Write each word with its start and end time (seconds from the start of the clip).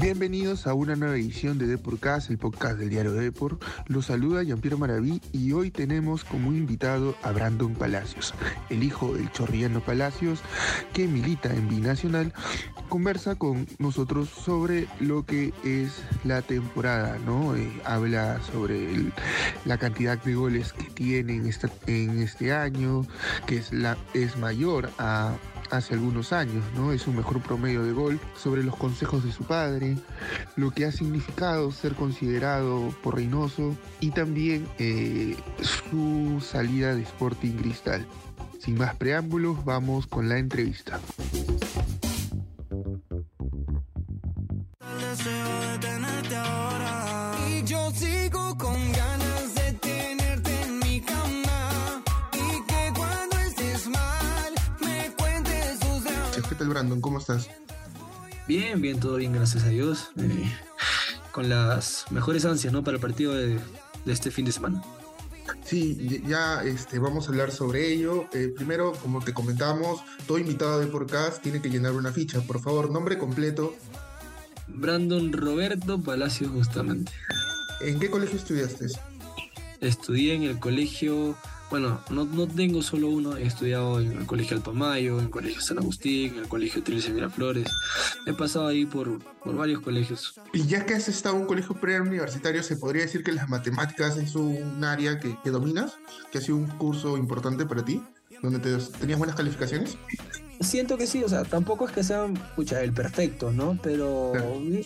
Bienvenidos 0.00 0.66
a 0.66 0.72
una 0.72 0.96
nueva 0.96 1.16
edición 1.16 1.58
de 1.58 1.66
Deporcast, 1.66 2.30
el 2.30 2.38
podcast 2.38 2.78
del 2.78 2.88
diario 2.88 3.12
Deport. 3.12 3.62
Los 3.86 4.06
saluda 4.06 4.42
Jean-Pierre 4.42 4.78
Maraví 4.78 5.20
y 5.30 5.52
hoy 5.52 5.70
tenemos 5.70 6.24
como 6.24 6.52
invitado 6.52 7.14
a 7.22 7.32
Brandon 7.32 7.74
Palacios, 7.74 8.32
el 8.70 8.82
hijo 8.82 9.12
del 9.12 9.30
chorriano 9.30 9.80
Palacios 9.82 10.40
que 10.94 11.06
milita 11.06 11.52
en 11.52 11.68
Binacional. 11.68 12.32
Conversa 12.88 13.34
con 13.34 13.66
nosotros 13.78 14.30
sobre 14.30 14.88
lo 15.00 15.26
que 15.26 15.52
es 15.64 16.02
la 16.24 16.40
temporada, 16.40 17.18
¿no? 17.26 17.54
Eh, 17.54 17.70
habla 17.84 18.40
sobre 18.40 19.12
la 19.66 19.76
cantidad 19.76 20.18
de 20.18 20.34
goles 20.34 20.72
que 20.72 20.84
tiene 20.84 21.34
en, 21.34 21.50
en 21.86 22.22
este 22.22 22.52
año, 22.54 23.06
que 23.46 23.58
es, 23.58 23.70
la, 23.70 23.98
es 24.14 24.38
mayor 24.38 24.90
a 24.98 25.36
hace 25.70 25.94
algunos 25.94 26.32
años, 26.32 26.64
¿no? 26.74 26.92
Es 26.92 27.06
un 27.06 27.16
mejor 27.16 27.40
promedio 27.40 27.84
de 27.84 27.92
gol, 27.92 28.20
sobre 28.36 28.62
los 28.62 28.76
consejos 28.76 29.24
de 29.24 29.32
su 29.32 29.44
padre, 29.44 29.96
lo 30.56 30.70
que 30.70 30.84
ha 30.84 30.92
significado 30.92 31.72
ser 31.72 31.94
considerado 31.94 32.94
por 33.02 33.16
Reynoso 33.16 33.76
y 34.00 34.10
también 34.10 34.66
eh, 34.78 35.36
su 35.60 36.42
salida 36.44 36.94
de 36.94 37.02
Sporting 37.02 37.52
Cristal. 37.52 38.06
Sin 38.58 38.76
más 38.76 38.94
preámbulos, 38.96 39.64
vamos 39.64 40.06
con 40.06 40.28
la 40.28 40.38
entrevista. 40.38 41.00
¿Qué 56.48 56.54
tal, 56.54 56.68
Brandon? 56.68 57.00
¿Cómo 57.00 57.18
estás? 57.18 57.48
Bien, 58.46 58.80
bien, 58.80 58.98
todo 58.98 59.16
bien, 59.16 59.32
gracias 59.32 59.64
a 59.64 59.68
Dios. 59.68 60.10
Eh, 60.18 60.52
con 61.32 61.48
las 61.48 62.04
mejores 62.10 62.44
ansias, 62.44 62.72
¿no? 62.72 62.82
Para 62.82 62.96
el 62.96 63.00
partido 63.00 63.34
de, 63.34 63.58
de 64.04 64.12
este 64.12 64.30
fin 64.30 64.44
de 64.44 64.52
semana. 64.52 64.82
Sí, 65.64 66.22
ya 66.26 66.62
este, 66.64 66.98
vamos 66.98 67.26
a 67.26 67.30
hablar 67.30 67.52
sobre 67.52 67.92
ello. 67.92 68.26
Eh, 68.32 68.52
primero, 68.54 68.92
como 69.02 69.20
te 69.20 69.32
comentamos, 69.32 70.00
todo 70.26 70.38
invitado 70.38 70.80
de 70.80 70.86
podcast 70.86 71.42
tiene 71.42 71.60
que 71.60 71.70
llenar 71.70 71.92
una 71.92 72.12
ficha. 72.12 72.40
Por 72.40 72.60
favor, 72.60 72.90
nombre 72.90 73.18
completo. 73.18 73.74
Brandon 74.66 75.32
Roberto 75.32 76.00
Palacios, 76.00 76.50
justamente. 76.50 77.12
¿En 77.80 77.98
qué 77.98 78.10
colegio 78.10 78.38
estudiaste? 78.38 78.86
Estudié 79.80 80.34
en 80.34 80.42
el 80.42 80.58
colegio, 80.58 81.36
bueno, 81.70 82.00
no, 82.10 82.24
no 82.24 82.48
tengo 82.48 82.82
solo 82.82 83.08
uno, 83.08 83.36
he 83.36 83.46
estudiado 83.46 84.00
en 84.00 84.12
el 84.12 84.26
colegio 84.26 84.56
Alpamayo, 84.56 85.18
en 85.18 85.26
el 85.26 85.30
colegio 85.30 85.60
San 85.60 85.78
Agustín, 85.78 86.34
en 86.34 86.40
el 86.40 86.48
colegio 86.48 86.82
Teresa 86.82 87.10
Miraflores. 87.10 87.70
He 88.26 88.32
pasado 88.32 88.66
ahí 88.66 88.86
por, 88.86 89.20
por 89.22 89.56
varios 89.56 89.80
colegios. 89.80 90.34
Y 90.52 90.66
ya 90.66 90.84
que 90.84 90.94
has 90.94 91.08
estado 91.08 91.36
en 91.36 91.42
un 91.42 91.46
colegio 91.46 91.76
preuniversitario, 91.76 92.62
¿se 92.64 92.76
podría 92.76 93.02
decir 93.02 93.22
que 93.22 93.30
las 93.32 93.48
matemáticas 93.48 94.16
es 94.16 94.34
un 94.34 94.82
área 94.84 95.20
que, 95.20 95.36
que 95.44 95.50
dominas? 95.50 95.96
¿Que 96.32 96.38
ha 96.38 96.40
sido 96.40 96.56
un 96.56 96.66
curso 96.66 97.16
importante 97.16 97.64
para 97.64 97.84
ti? 97.84 98.02
¿Donde 98.42 98.58
te, 98.58 98.76
tenías 98.98 99.18
buenas 99.18 99.36
calificaciones? 99.36 99.96
Siento 100.60 100.98
que 100.98 101.06
sí, 101.06 101.22
o 101.22 101.28
sea, 101.28 101.44
tampoco 101.44 101.86
es 101.86 101.92
que 101.92 102.02
sea 102.02 102.26
pucha, 102.56 102.82
el 102.82 102.92
perfecto, 102.92 103.52
¿no? 103.52 103.78
Pero 103.82 104.32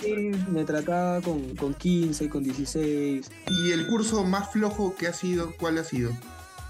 sí, 0.00 0.30
me 0.48 0.64
trataba 0.64 1.20
con, 1.20 1.56
con 1.56 1.74
15, 1.74 2.28
con 2.28 2.44
16. 2.44 3.30
¿Y 3.48 3.70
el 3.72 3.86
curso 3.86 4.22
más 4.22 4.52
flojo 4.52 4.94
que 4.96 5.08
ha 5.08 5.12
sido, 5.12 5.52
cuál 5.56 5.78
ha 5.78 5.84
sido? 5.84 6.12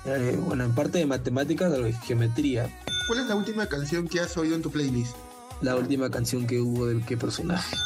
Eh, 0.06 0.38
bueno, 0.44 0.64
en 0.64 0.74
parte 0.74 0.98
de 0.98 1.06
matemáticas, 1.06 1.72
algo 1.72 1.86
de 1.86 1.92
geometría. 1.92 2.68
¿Cuál 3.06 3.20
es 3.20 3.26
la 3.26 3.34
última 3.34 3.66
canción 3.66 4.08
que 4.08 4.20
has 4.20 4.36
oído 4.36 4.54
en 4.54 4.62
tu 4.62 4.70
playlist? 4.70 5.16
La 5.60 5.76
última 5.76 6.10
canción 6.10 6.46
que 6.46 6.60
hubo 6.60 6.86
de 6.86 7.00
qué 7.02 7.16
personaje. 7.16 7.76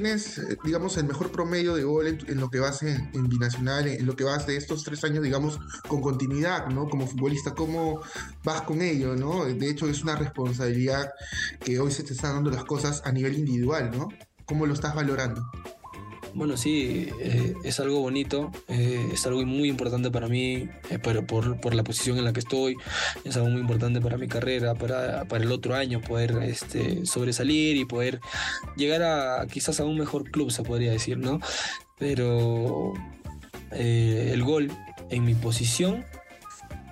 Tienes, 0.00 0.38
eh, 0.38 0.56
digamos, 0.64 0.96
el 0.96 1.04
mejor 1.04 1.30
promedio 1.30 1.74
de 1.74 1.84
gol 1.84 2.06
en, 2.06 2.18
en 2.26 2.40
lo 2.40 2.48
que 2.48 2.58
vas 2.58 2.82
en, 2.82 3.10
en 3.12 3.28
Binacional, 3.28 3.86
en, 3.86 4.06
lo 4.06 4.16
que 4.16 4.24
vas 4.24 4.46
de 4.46 4.56
estos 4.56 4.82
tres 4.82 5.04
años, 5.04 5.22
digamos, 5.22 5.60
con 5.88 6.00
continuidad, 6.00 6.68
¿no? 6.68 6.88
Como 6.88 7.06
futbolista, 7.06 7.54
¿cómo 7.54 8.00
vas 8.42 8.62
con 8.62 8.80
ello, 8.80 9.14
¿no? 9.14 9.44
De 9.44 9.68
hecho, 9.68 9.90
es 9.90 10.02
una 10.02 10.16
responsabilidad 10.16 11.12
que 11.62 11.78
hoy 11.78 11.92
se 11.92 12.02
te 12.02 12.14
están 12.14 12.32
dando 12.32 12.50
las 12.50 12.64
cosas 12.64 13.02
a 13.04 13.12
nivel 13.12 13.38
individual, 13.38 13.90
¿no? 13.90 14.08
¿Cómo 14.46 14.64
lo 14.64 14.72
estás 14.72 14.94
valorando? 14.94 15.42
Bueno, 16.34 16.56
sí, 16.56 17.08
eh, 17.20 17.54
es 17.64 17.80
algo 17.80 18.00
bonito, 18.00 18.50
eh, 18.68 19.10
es 19.12 19.26
algo 19.26 19.44
muy 19.44 19.68
importante 19.68 20.10
para 20.10 20.28
mí, 20.28 20.68
eh, 20.90 20.98
pero 21.02 21.26
por, 21.26 21.60
por 21.60 21.74
la 21.74 21.82
posición 21.82 22.18
en 22.18 22.24
la 22.24 22.32
que 22.32 22.40
estoy, 22.40 22.76
es 23.24 23.36
algo 23.36 23.48
muy 23.48 23.60
importante 23.60 24.00
para 24.00 24.16
mi 24.16 24.28
carrera, 24.28 24.74
para, 24.74 25.24
para 25.24 25.44
el 25.44 25.50
otro 25.50 25.74
año 25.74 26.00
poder 26.00 26.38
este, 26.42 27.04
sobresalir 27.04 27.76
y 27.76 27.84
poder 27.84 28.20
llegar 28.76 29.02
a 29.02 29.46
quizás 29.46 29.80
a 29.80 29.84
un 29.84 29.98
mejor 29.98 30.30
club, 30.30 30.50
se 30.50 30.62
podría 30.62 30.92
decir, 30.92 31.18
¿no? 31.18 31.40
Pero 31.98 32.94
el 33.72 34.42
gol 34.42 34.70
en 35.10 35.24
mi 35.24 35.34
posición, 35.34 36.04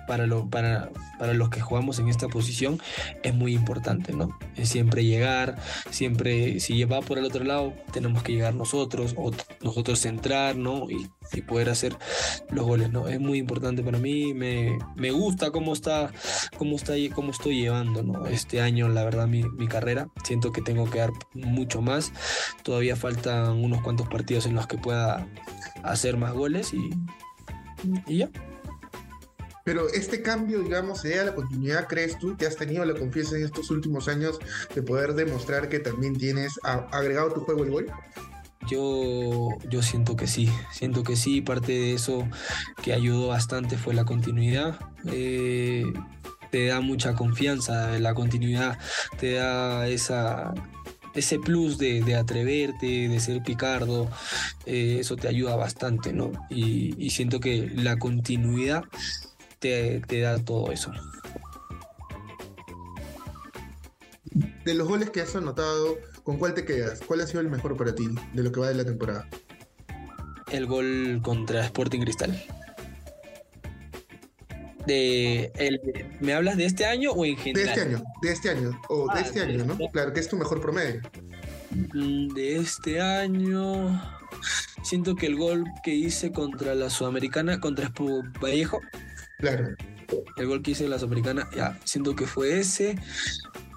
para, 0.09 0.25
lo, 0.25 0.49
para, 0.49 0.89
para 1.19 1.35
los 1.35 1.49
que 1.49 1.61
jugamos 1.61 1.99
en 1.99 2.09
esta 2.09 2.27
posición, 2.29 2.81
es 3.21 3.35
muy 3.35 3.53
importante, 3.53 4.11
¿no? 4.11 4.35
Es 4.55 4.69
siempre 4.69 5.05
llegar, 5.05 5.55
siempre, 5.91 6.59
si 6.59 6.83
va 6.85 6.99
por 7.01 7.19
el 7.19 7.25
otro 7.25 7.43
lado, 7.43 7.75
tenemos 7.93 8.23
que 8.23 8.31
llegar 8.33 8.55
nosotros, 8.55 9.13
o 9.15 9.29
nosotros 9.61 9.99
centrar, 9.99 10.55
¿no? 10.55 10.89
Y, 10.89 11.07
y 11.31 11.41
poder 11.43 11.69
hacer 11.69 11.95
los 12.49 12.65
goles, 12.65 12.89
¿no? 12.91 13.07
Es 13.07 13.19
muy 13.19 13.37
importante 13.37 13.83
para 13.83 13.99
mí, 13.99 14.33
me, 14.33 14.79
me 14.95 15.11
gusta 15.11 15.51
cómo 15.51 15.73
está, 15.73 16.11
cómo 16.57 16.75
está, 16.75 16.95
lle- 16.95 17.13
cómo 17.13 17.29
estoy 17.29 17.61
llevando, 17.61 18.01
¿no? 18.01 18.25
Este 18.25 18.61
año, 18.61 18.89
la 18.89 19.03
verdad, 19.03 19.27
mi, 19.27 19.43
mi 19.43 19.67
carrera, 19.67 20.09
siento 20.23 20.51
que 20.51 20.63
tengo 20.63 20.89
que 20.89 20.97
dar 20.97 21.11
mucho 21.35 21.83
más, 21.83 22.11
todavía 22.63 22.95
faltan 22.95 23.63
unos 23.63 23.83
cuantos 23.83 24.07
partidos 24.09 24.47
en 24.47 24.55
los 24.55 24.65
que 24.65 24.79
pueda 24.79 25.27
hacer 25.83 26.17
más 26.17 26.33
goles 26.33 26.73
y, 26.73 26.89
y 28.11 28.17
ya. 28.17 28.29
Pero 29.69 29.87
este 29.87 30.23
cambio, 30.23 30.63
digamos, 30.63 31.01
se 31.01 31.15
da 31.15 31.25
la 31.25 31.35
continuidad, 31.35 31.87
¿crees 31.87 32.17
tú 32.17 32.35
que 32.35 32.47
has 32.47 32.55
tenido 32.55 32.83
la 32.85 32.95
confianza 32.95 33.37
en 33.37 33.45
estos 33.45 33.69
últimos 33.69 34.07
años 34.07 34.39
de 34.73 34.81
poder 34.81 35.13
demostrar 35.13 35.69
que 35.69 35.77
también 35.77 36.17
tienes 36.17 36.59
agregado 36.63 37.33
tu 37.33 37.41
juego 37.41 37.65
el 37.65 37.69
gol? 37.69 37.91
Yo, 38.67 39.49
yo 39.69 39.83
siento 39.83 40.15
que 40.15 40.25
sí, 40.25 40.49
siento 40.71 41.03
que 41.03 41.15
sí, 41.15 41.41
parte 41.41 41.71
de 41.71 41.93
eso 41.93 42.27
que 42.81 42.93
ayudó 42.93 43.27
bastante 43.27 43.77
fue 43.77 43.93
la 43.93 44.05
continuidad. 44.05 44.79
Eh, 45.05 45.85
te 46.49 46.65
da 46.65 46.81
mucha 46.81 47.13
confianza, 47.13 47.99
la 47.99 48.15
continuidad 48.15 48.79
te 49.19 49.33
da 49.33 49.87
esa, 49.87 50.51
ese 51.13 51.37
plus 51.37 51.77
de, 51.77 52.01
de 52.01 52.15
atreverte, 52.15 53.07
de 53.07 53.19
ser 53.19 53.43
picardo, 53.43 54.09
eh, 54.65 54.97
eso 55.01 55.15
te 55.15 55.27
ayuda 55.27 55.55
bastante, 55.55 56.11
¿no? 56.11 56.31
Y 56.49 57.11
siento 57.11 57.39
que 57.39 57.69
la 57.75 57.97
continuidad 57.97 58.85
te, 59.59 60.01
te 60.07 60.21
da 60.21 60.37
todo 60.43 60.71
eso. 60.71 60.91
De 64.65 64.73
los 64.73 64.87
goles 64.87 65.09
que 65.09 65.21
has 65.21 65.35
anotado, 65.35 65.97
¿con 66.23 66.37
cuál 66.37 66.53
te 66.53 66.65
quedas? 66.65 66.99
¿Cuál 67.05 67.21
ha 67.21 67.27
sido 67.27 67.41
el 67.41 67.49
mejor 67.49 67.75
para 67.77 67.95
ti 67.95 68.07
de 68.33 68.43
lo 68.43 68.51
que 68.51 68.59
va 68.59 68.67
de 68.69 68.75
la 68.75 68.85
temporada? 68.85 69.27
el 70.51 70.65
gol 70.65 71.19
contra 71.21 71.63
Sporting 71.63 71.99
Cristal. 72.01 72.43
De 74.87 75.51
el, 75.57 75.79
¿Me 76.21 76.33
hablas 76.33 76.57
de 76.57 76.65
este 76.65 76.85
año 76.87 77.11
o 77.11 77.23
en 77.23 77.35
De 77.35 77.41
general? 77.43 77.69
este 77.69 77.81
año, 77.81 78.03
de 78.23 78.31
este 78.31 78.49
año, 78.49 78.81
o 78.89 79.05
de 79.13 79.19
Ah, 79.19 79.21
este 79.21 79.41
año, 79.41 79.63
¿no? 79.65 79.77
Claro, 79.91 80.11
que 80.11 80.19
es 80.19 80.27
tu 80.27 80.37
mejor 80.37 80.59
promedio. 80.59 81.01
Mm, 81.93 82.29
De 82.33 82.55
este 82.57 82.99
año. 82.99 84.01
Siento 84.83 85.13
que 85.15 85.27
el 85.27 85.35
gol 85.35 85.65
que 85.83 85.93
hice 85.93 86.31
contra 86.31 86.73
la 86.73 86.89
Sudamericana, 86.89 87.59
contra 87.59 87.91
Vallejo, 88.41 88.79
Claro. 89.39 89.69
el 90.37 90.47
gol 90.47 90.61
que 90.61 90.71
hice 90.71 90.83
en 90.83 90.89
la 90.89 90.99
Sudamericana, 90.99 91.49
ya, 91.55 91.79
siento 91.85 92.15
que 92.15 92.27
fue 92.27 92.59
ese. 92.59 92.97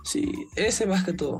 Sí, 0.05 0.32
ese 0.56 0.87
más 0.87 1.05
que 1.05 1.12
todo. 1.12 1.38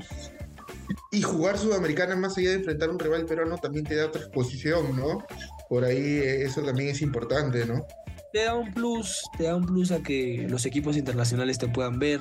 Y 1.11 1.23
jugar 1.23 1.59
Sudamericana, 1.59 2.17
más 2.17 2.39
allá 2.39 2.51
de 2.51 2.57
enfrentar 2.57 2.89
a 2.89 2.93
un 2.93 2.99
rival 2.99 3.27
peruano, 3.27 3.59
también 3.59 3.85
te 3.85 3.97
da 3.97 4.07
otra 4.07 4.23
exposición, 4.23 4.97
¿no? 4.97 5.25
Por 5.69 5.85
ahí 5.85 5.97
eh, 5.97 6.43
eso 6.45 6.63
también 6.63 6.91
es 6.91 7.03
importante, 7.03 7.67
¿no? 7.67 7.85
te 8.33 8.45
da 8.45 8.55
un 8.55 8.73
plus, 8.73 9.23
te 9.37 9.45
da 9.45 9.55
un 9.55 9.67
plus 9.67 9.93
a 9.93 10.03
que 10.03 10.47
los 10.49 10.65
equipos 10.65 10.97
internacionales 10.97 11.59
te 11.59 11.69
puedan 11.69 11.99
ver, 11.99 12.21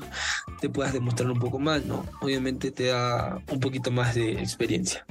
te 0.60 0.70
puedas 0.70 0.94
demostrar 0.94 1.32
un 1.32 1.40
poco 1.40 1.58
más, 1.58 1.86
¿no? 1.86 2.06
Obviamente 2.22 2.72
te 2.72 2.88
da 2.88 3.42
un 3.50 3.60
poquito 3.60 3.92
más 3.92 4.14
de 4.16 4.34
experiencia. 4.34 5.06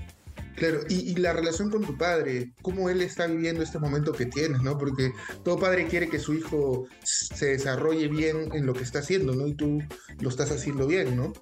Claro, 0.60 0.80
y, 0.90 1.14
la 1.14 1.32
relación 1.32 1.70
con 1.70 1.82
tu 1.86 1.96
padre, 1.96 2.52
cómo 2.60 2.90
él 2.90 3.00
está 3.00 3.26
viviendo 3.26 3.62
este 3.62 3.78
momento 3.78 4.12
que 4.12 4.26
tienes, 4.26 4.60
¿no? 4.60 4.76
Porque 4.76 5.10
todo 5.42 5.58
padre 5.58 5.86
quiere 5.86 6.10
que 6.10 6.18
su 6.18 6.34
hijo 6.34 6.86
se 7.02 7.46
desarrolle 7.46 8.08
bien 8.08 8.50
en 8.52 8.66
lo 8.66 8.74
que 8.74 8.82
está 8.82 8.98
haciendo, 8.98 9.34
¿no? 9.34 9.46
Y 9.46 9.54
tú 9.54 9.82
lo 10.20 10.28
estás 10.28 10.50
haciendo 10.50 10.86
bien, 10.86 11.16
¿no? 11.16 11.32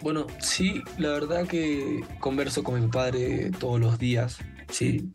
Bueno, 0.00 0.26
sí, 0.40 0.82
la 0.98 1.10
verdad 1.10 1.46
que 1.46 2.04
converso 2.18 2.64
con 2.64 2.80
mi 2.80 2.88
padre 2.88 3.52
todos 3.60 3.78
los 3.78 3.96
días, 4.00 4.38
sí. 4.70 5.10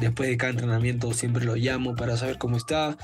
después 0.00 0.28
de 0.28 0.36
cada 0.36 0.50
entrenamiento 0.52 1.12
siempre 1.12 1.44
lo 1.44 1.56
llamo 1.56 1.96
para 1.96 2.16
saber 2.16 2.38
cómo 2.38 2.56
está. 2.56 2.96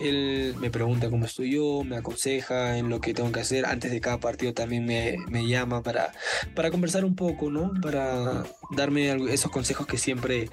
Él 0.00 0.54
me 0.60 0.70
pregunta 0.70 1.10
cómo 1.10 1.24
estoy 1.24 1.52
yo, 1.52 1.84
me 1.84 1.96
aconseja 1.96 2.78
en 2.78 2.88
lo 2.88 3.00
que 3.00 3.14
tengo 3.14 3.32
que 3.32 3.40
hacer. 3.40 3.66
Antes 3.66 3.90
de 3.90 4.00
cada 4.00 4.18
partido 4.18 4.54
también 4.54 4.84
me, 4.84 5.16
me 5.28 5.46
llama 5.46 5.82
para, 5.82 6.12
para 6.54 6.70
conversar 6.70 7.04
un 7.04 7.16
poco, 7.16 7.50
¿no? 7.50 7.72
Para 7.80 8.44
darme 8.70 9.12
esos 9.32 9.50
consejos 9.50 9.86
que 9.86 9.98
siempre, 9.98 10.48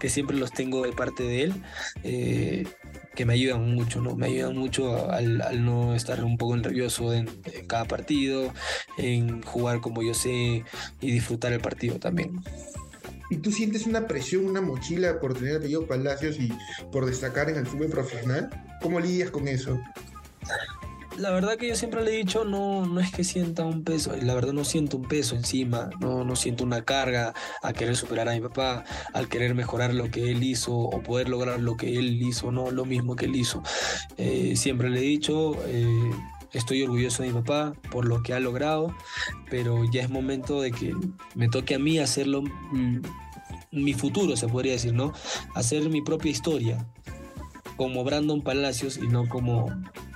que 0.00 0.08
siempre 0.08 0.36
los 0.36 0.52
tengo 0.52 0.82
de 0.82 0.92
parte 0.92 1.22
de 1.22 1.42
él. 1.44 1.54
Eh, 2.02 2.64
que 3.14 3.24
me 3.26 3.34
ayudan 3.34 3.74
mucho, 3.74 4.00
¿no? 4.00 4.16
Me 4.16 4.26
ayudan 4.26 4.56
mucho 4.56 5.10
al, 5.10 5.64
no 5.64 5.94
estar 5.94 6.22
un 6.24 6.38
poco 6.38 6.56
nervioso 6.56 7.12
en, 7.12 7.26
cada 7.66 7.84
partido, 7.84 8.52
en 8.98 9.42
jugar 9.42 9.80
como 9.80 10.02
yo 10.02 10.14
sé 10.14 10.64
y 11.00 11.10
disfrutar 11.10 11.52
el 11.52 11.60
partido 11.60 11.98
también. 11.98 12.40
¿Y 13.30 13.36
tú 13.36 13.52
sientes 13.52 13.86
una 13.86 14.06
presión, 14.08 14.46
una 14.46 14.60
mochila 14.60 15.20
por 15.20 15.34
tener 15.34 15.56
apellido 15.56 15.86
Palacios 15.86 16.36
y 16.38 16.52
por 16.90 17.06
destacar 17.06 17.48
en 17.48 17.56
el 17.56 17.66
fútbol 17.66 17.88
profesional? 17.88 18.50
¿Cómo 18.82 18.98
lidias 18.98 19.30
con 19.30 19.46
eso? 19.46 19.78
La 21.16 21.30
verdad 21.30 21.56
que 21.56 21.68
yo 21.68 21.74
siempre 21.76 22.02
le 22.02 22.14
he 22.14 22.16
dicho, 22.16 22.44
no, 22.44 22.86
no 22.86 22.98
es 22.98 23.12
que 23.12 23.24
sienta 23.24 23.64
un 23.64 23.84
peso, 23.84 24.16
la 24.22 24.34
verdad 24.34 24.52
no 24.52 24.64
siento 24.64 24.96
un 24.96 25.06
peso 25.06 25.36
encima, 25.36 25.90
no, 26.00 26.24
no 26.24 26.34
siento 26.34 26.64
una 26.64 26.82
carga 26.82 27.34
a 27.62 27.72
querer 27.74 27.94
superar 27.94 28.28
a 28.28 28.32
mi 28.32 28.40
papá, 28.40 28.84
al 29.12 29.28
querer 29.28 29.54
mejorar 29.54 29.92
lo 29.92 30.10
que 30.10 30.30
él 30.30 30.42
hizo 30.42 30.72
o 30.72 31.02
poder 31.02 31.28
lograr 31.28 31.60
lo 31.60 31.76
que 31.76 31.98
él 31.98 32.22
hizo, 32.22 32.50
no 32.52 32.70
lo 32.70 32.86
mismo 32.86 33.16
que 33.16 33.26
él 33.26 33.36
hizo. 33.36 33.62
Eh, 34.16 34.54
siempre 34.56 34.88
le 34.88 35.00
he 35.00 35.02
dicho, 35.02 35.56
eh, 35.66 36.10
estoy 36.52 36.82
orgulloso 36.82 37.22
de 37.22 37.28
mi 37.28 37.34
papá 37.34 37.72
por 37.90 38.06
lo 38.06 38.22
que 38.22 38.34
ha 38.34 38.40
logrado, 38.40 38.94
pero 39.50 39.84
ya 39.90 40.02
es 40.02 40.10
momento 40.10 40.60
de 40.60 40.72
que 40.72 40.94
me 41.34 41.48
toque 41.48 41.74
a 41.74 41.78
mí 41.78 41.98
hacerlo, 41.98 42.42
mm, 42.42 42.98
mi 43.72 43.94
futuro 43.94 44.36
se 44.36 44.48
podría 44.48 44.72
decir, 44.72 44.92
¿no? 44.92 45.12
Hacer 45.54 45.88
mi 45.88 46.02
propia 46.02 46.30
historia, 46.30 46.86
como 47.76 48.04
Brandon 48.04 48.42
Palacios 48.42 48.96
y 48.98 49.08
no 49.08 49.28
como 49.28 49.70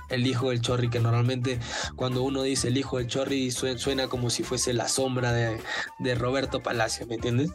el 0.09 0.27
hijo 0.27 0.49
del 0.49 0.61
Chorri, 0.61 0.89
que 0.89 0.99
normalmente 0.99 1.59
cuando 1.95 2.23
uno 2.23 2.43
dice 2.43 2.67
el 2.67 2.77
hijo 2.77 2.97
del 2.97 3.07
Chorri 3.07 3.51
suena, 3.51 4.07
como 4.07 4.29
si 4.29 4.43
fuese 4.43 4.73
la 4.73 4.87
sombra 4.87 5.33
de, 5.33 6.15
Roberto 6.15 6.61
Palacios, 6.61 7.07
¿me 7.07 7.15
entiendes? 7.15 7.51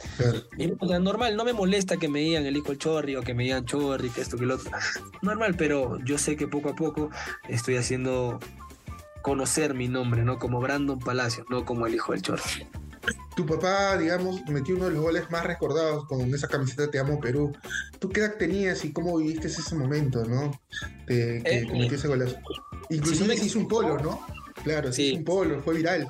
normal, 1.01 1.37
no 1.37 1.45
me 1.45 1.53
molesta 1.53 1.97
que 1.97 2.09
me 2.09 2.21
digan 2.21 2.47
el 2.47 2.57
hijo 2.57 2.69
del 2.69 2.79
Chorri 2.79 3.17
o 3.17 3.23
que 3.23 3.35
me 3.35 3.45
digan 3.45 3.65
Chorri, 3.65 4.11
que 4.11 4.21
esto, 4.21 4.37
que 4.37 4.47
lo 4.47 4.57
otro. 4.57 4.71
Normal, 5.23 5.55
pero 5.57 5.99
yo 6.05 6.19
sé 6.19 6.37
que 6.37 6.49
poco 6.49 6.71
a 6.71 6.75
poco 6.75 7.11
estoy 7.49 7.77
haciendo 7.77 8.39
conocer 9.23 9.75
mi 9.75 9.89
nombre, 9.89 10.25
¿no? 10.25 10.39
Como 10.39 10.61
Brandon 10.61 10.99
Palacios, 10.99 11.47
no 11.51 11.65
como 11.65 11.87
el 11.87 11.95
hijo 11.95 12.13
del 12.13 12.23
Chorri. 12.23 12.67
Tu 13.35 13.47
papá, 13.47 13.97
digamos, 13.97 14.43
metió 14.49 14.77
uno 14.77 14.87
de 14.87 14.93
los 14.93 15.03
goles 15.03 15.31
más 15.31 15.45
recordados 15.45 16.05
con 16.07 16.33
esa 16.35 16.49
camiseta 16.49 16.91
Te 16.91 16.99
Amo 16.99 17.19
Perú. 17.21 17.53
¿Tú 17.99 18.09
qué 18.11 18.21
edad 18.21 18.35
tenías 18.37 18.85
y 18.85 18.93
cómo 18.93 19.17
viviste 19.17 19.49
ese 19.49 19.75
momento, 19.75 20.25
no? 20.25 20.51
De 21.07 21.43
que 21.43 21.59
eh, 21.61 21.89
ese 21.91 22.09
golazo. 22.09 22.37
Inclusive 22.91 23.35
hizo 23.35 23.59
un 23.59 23.69
polo, 23.69 23.99
¿no? 23.99 24.21
Claro, 24.65 24.93
sí. 24.93 25.05
hizo 25.05 25.19
un 25.19 25.25
polo, 25.25 25.63
fue 25.63 25.77
viral. 25.77 26.09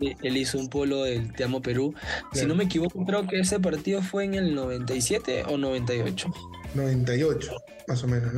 Él 0.00 0.36
hizo 0.36 0.58
un 0.58 0.68
polo 0.68 1.04
del 1.04 1.32
Te 1.32 1.44
Amo 1.44 1.62
Perú. 1.62 1.94
Si 2.32 2.46
no 2.46 2.54
me 2.54 2.64
equivoco, 2.64 3.04
creo 3.04 3.26
que 3.26 3.38
ese 3.38 3.60
partido 3.60 4.02
fue 4.02 4.24
en 4.24 4.34
el 4.34 4.54
97 4.54 5.44
o 5.48 5.58
98. 5.58 6.32
98, 6.74 7.52
más 7.88 8.02
o 8.04 8.08
menos. 8.08 8.32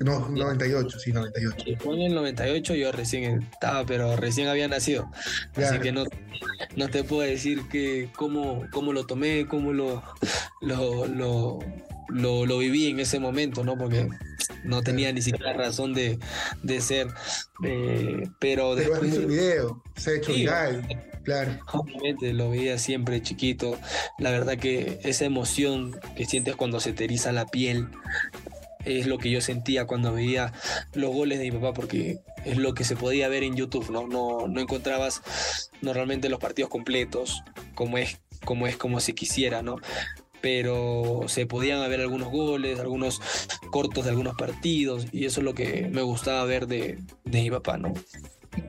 No, 0.00 0.28
98, 0.28 0.98
sí, 0.98 1.12
98. 1.12 1.64
Fue 1.80 1.94
en 1.94 2.02
el 2.02 2.14
98, 2.14 2.74
yo 2.74 2.92
recién 2.92 3.42
estaba, 3.52 3.84
pero 3.84 4.16
recién 4.16 4.48
había 4.48 4.68
nacido. 4.68 5.10
Así 5.56 5.78
que 5.78 5.92
no, 5.92 6.04
no 6.76 6.88
te 6.88 7.04
puedo 7.04 7.22
decir 7.22 7.62
que 7.68 8.10
cómo, 8.16 8.66
cómo 8.72 8.92
lo 8.92 9.06
tomé, 9.06 9.46
cómo 9.46 9.72
lo, 9.72 10.02
lo, 10.60 11.06
lo, 11.06 11.58
lo, 12.46 12.58
viví 12.58 12.88
en 12.88 13.00
ese 13.00 13.18
momento, 13.18 13.64
¿no? 13.64 13.76
Porque 13.76 14.08
no 14.64 14.82
tenía 14.82 15.12
ni 15.12 15.22
siquiera 15.22 15.52
razón 15.52 15.94
de, 15.94 16.18
de 16.62 16.80
ser. 16.80 17.08
Eh, 17.64 18.28
pero, 18.38 18.74
después. 18.74 19.12
el 19.14 19.26
video, 19.26 19.82
se 19.96 20.10
ha 20.10 20.14
hecho 20.14 20.32
viral. 20.32 20.86
Claro. 21.24 21.58
Obviamente 21.72 22.32
lo 22.32 22.50
veía 22.50 22.78
siempre 22.78 23.22
chiquito. 23.22 23.78
La 24.18 24.30
verdad 24.30 24.58
que 24.58 25.00
esa 25.02 25.24
emoción 25.24 25.98
que 26.16 26.26
sientes 26.26 26.54
cuando 26.54 26.80
se 26.80 26.92
te 26.92 27.08
la 27.32 27.46
piel 27.46 27.88
es 28.84 29.06
lo 29.06 29.18
que 29.18 29.30
yo 29.30 29.40
sentía 29.40 29.86
cuando 29.86 30.12
veía 30.12 30.52
los 30.92 31.12
goles 31.12 31.38
de 31.38 31.46
mi 31.46 31.52
papá, 31.52 31.72
porque 31.72 32.20
es 32.44 32.58
lo 32.58 32.74
que 32.74 32.84
se 32.84 32.96
podía 32.96 33.28
ver 33.28 33.42
en 33.42 33.56
YouTube, 33.56 33.90
¿no? 33.90 34.06
No, 34.06 34.46
no 34.46 34.60
encontrabas 34.60 35.70
normalmente 35.80 36.28
los 36.28 36.40
partidos 36.40 36.70
completos, 36.70 37.42
como 37.74 37.98
es, 37.98 38.20
como 38.44 38.66
es 38.66 38.76
como 38.76 39.00
se 39.00 39.14
quisiera, 39.14 39.62
¿no? 39.62 39.76
Pero 40.42 41.22
se 41.26 41.46
podían 41.46 41.88
ver 41.88 42.02
algunos 42.02 42.28
goles, 42.30 42.78
algunos 42.78 43.22
cortos 43.70 44.04
de 44.04 44.10
algunos 44.10 44.36
partidos, 44.36 45.06
y 45.12 45.24
eso 45.24 45.40
es 45.40 45.44
lo 45.44 45.54
que 45.54 45.88
me 45.90 46.02
gustaba 46.02 46.44
ver 46.44 46.66
de, 46.66 46.98
de 47.24 47.42
mi 47.42 47.50
papá, 47.50 47.78
¿no? 47.78 47.94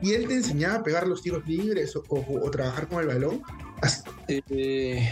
¿Y 0.02 0.12
él 0.12 0.28
te 0.28 0.34
enseñaba 0.34 0.76
a 0.76 0.82
pegar 0.82 1.06
los 1.06 1.22
tiros 1.22 1.46
libres 1.46 1.96
o, 1.96 2.50
trabajar 2.50 2.88
con 2.88 3.00
el 3.00 3.06
balón? 3.06 3.42
Eh, 4.28 5.08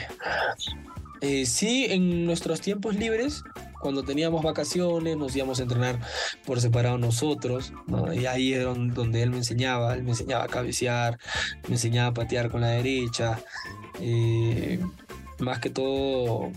eh, 1.20 1.46
sí, 1.46 1.86
en 1.88 2.26
nuestros 2.26 2.60
tiempos 2.60 2.96
libres, 2.96 3.42
cuando 3.80 4.02
teníamos 4.02 4.42
vacaciones, 4.42 5.16
nos 5.16 5.36
íbamos 5.36 5.60
a 5.60 5.62
entrenar 5.62 6.00
por 6.46 6.60
separado 6.60 6.98
nosotros, 6.98 7.72
y 8.14 8.26
ahí 8.26 8.54
es 8.54 8.64
donde 8.64 9.22
él 9.22 9.30
me 9.30 9.36
enseñaba, 9.36 9.94
él 9.94 10.02
me 10.02 10.10
enseñaba 10.10 10.44
a 10.44 10.48
cabecear, 10.48 11.18
me 11.68 11.74
enseñaba 11.74 12.08
a 12.08 12.14
patear 12.14 12.50
con 12.50 12.62
la 12.62 12.68
derecha, 12.68 13.38
eh, 14.00 14.80
más 15.38 15.58
que 15.60 15.70
todo 15.70 16.50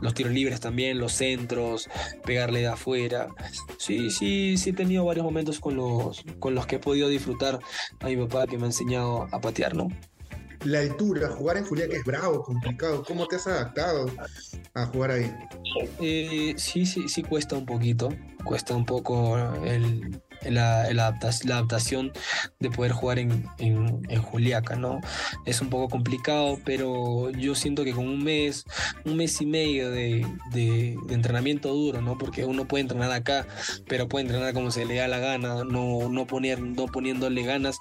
los 0.00 0.14
tiros 0.14 0.32
libres 0.32 0.60
también, 0.60 0.98
los 0.98 1.12
centros, 1.12 1.88
pegarle 2.24 2.60
de 2.60 2.68
afuera. 2.68 3.28
Sí, 3.78 4.10
sí, 4.10 4.56
sí 4.56 4.70
he 4.70 4.72
tenido 4.72 5.04
varios 5.04 5.24
momentos 5.24 5.60
con 5.60 5.76
los, 5.76 6.24
con 6.38 6.54
los 6.54 6.66
que 6.66 6.76
he 6.76 6.78
podido 6.78 7.08
disfrutar 7.08 7.58
a 8.00 8.06
mi 8.06 8.16
papá 8.16 8.46
que 8.46 8.56
me 8.56 8.64
ha 8.64 8.66
enseñado 8.66 9.28
a 9.32 9.40
patear, 9.40 9.74
¿no? 9.74 9.88
La 10.64 10.80
altura, 10.80 11.28
jugar 11.28 11.58
en 11.58 11.64
Juliaca 11.64 11.96
es 11.96 12.04
bravo, 12.04 12.42
complicado. 12.42 13.04
¿Cómo 13.06 13.26
te 13.26 13.36
has 13.36 13.46
adaptado 13.46 14.10
a 14.74 14.86
jugar 14.86 15.12
ahí? 15.12 15.32
Eh, 16.00 16.54
sí, 16.56 16.86
sí, 16.86 17.08
sí 17.08 17.22
cuesta 17.22 17.56
un 17.56 17.66
poquito. 17.66 18.08
Cuesta 18.44 18.74
un 18.74 18.84
poco 18.84 19.36
el, 19.64 20.20
la, 20.42 20.92
la, 20.92 21.06
adaptación 21.08 22.12
de 22.60 22.70
poder 22.70 22.92
jugar 22.92 23.18
en, 23.18 23.46
en, 23.58 24.22
Juliaca, 24.22 24.76
¿no? 24.76 25.00
Es 25.44 25.60
un 25.60 25.70
poco 25.70 25.88
complicado, 25.88 26.58
pero 26.64 27.30
yo 27.30 27.54
siento 27.54 27.84
que 27.84 27.92
con 27.92 28.08
un 28.08 28.22
mes, 28.22 28.64
un 29.04 29.16
mes 29.16 29.40
y 29.40 29.46
medio 29.46 29.90
de, 29.90 30.26
de, 30.52 30.96
entrenamiento 31.10 31.72
duro, 31.72 32.00
¿no? 32.00 32.18
Porque 32.18 32.44
uno 32.44 32.66
puede 32.66 32.82
entrenar 32.82 33.12
acá, 33.12 33.46
pero 33.88 34.08
puede 34.08 34.26
entrenar 34.26 34.54
como 34.54 34.70
se 34.70 34.84
le 34.84 34.96
da 34.96 35.08
la 35.08 35.18
gana, 35.18 35.64
no, 35.64 36.08
no, 36.08 36.26
poner, 36.26 36.60
no 36.60 36.86
poniéndole 36.86 37.42
ganas, 37.42 37.78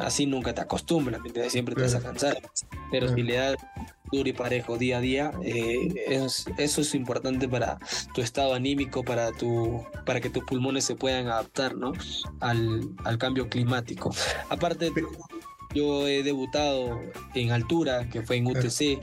así 0.00 0.26
nunca 0.26 0.54
te 0.54 0.60
acostumbras, 0.60 1.20
siempre 1.48 1.74
te 1.74 1.82
vas 1.82 1.94
a 1.94 2.00
cansar. 2.00 2.40
Pero 2.90 3.14
si 3.14 3.22
le 3.22 3.36
das 3.36 3.56
duro 4.10 4.28
y 4.28 4.32
parejo 4.32 4.76
día 4.76 4.98
a 4.98 5.00
día, 5.00 5.32
eh, 5.42 6.06
eso 6.58 6.80
es 6.80 6.94
importante 6.94 7.48
para 7.48 7.78
tu 8.14 8.20
estado 8.20 8.54
anímico, 8.54 9.04
para, 9.04 9.32
tu, 9.32 9.84
para 10.04 10.20
que 10.20 10.30
tus 10.30 10.44
pulmones 10.44 10.84
se 10.84 10.96
puedan 10.96 11.28
adaptar 11.28 11.76
¿no? 11.76 11.92
al, 12.40 12.88
al 13.04 13.18
cambio 13.18 13.48
climático. 13.48 14.14
Aparte, 14.48 14.92
yo 15.74 16.08
he 16.08 16.22
debutado 16.22 17.00
en 17.34 17.52
altura, 17.52 18.08
que 18.08 18.22
fue 18.22 18.36
en 18.36 18.46
UTC, 18.48 19.00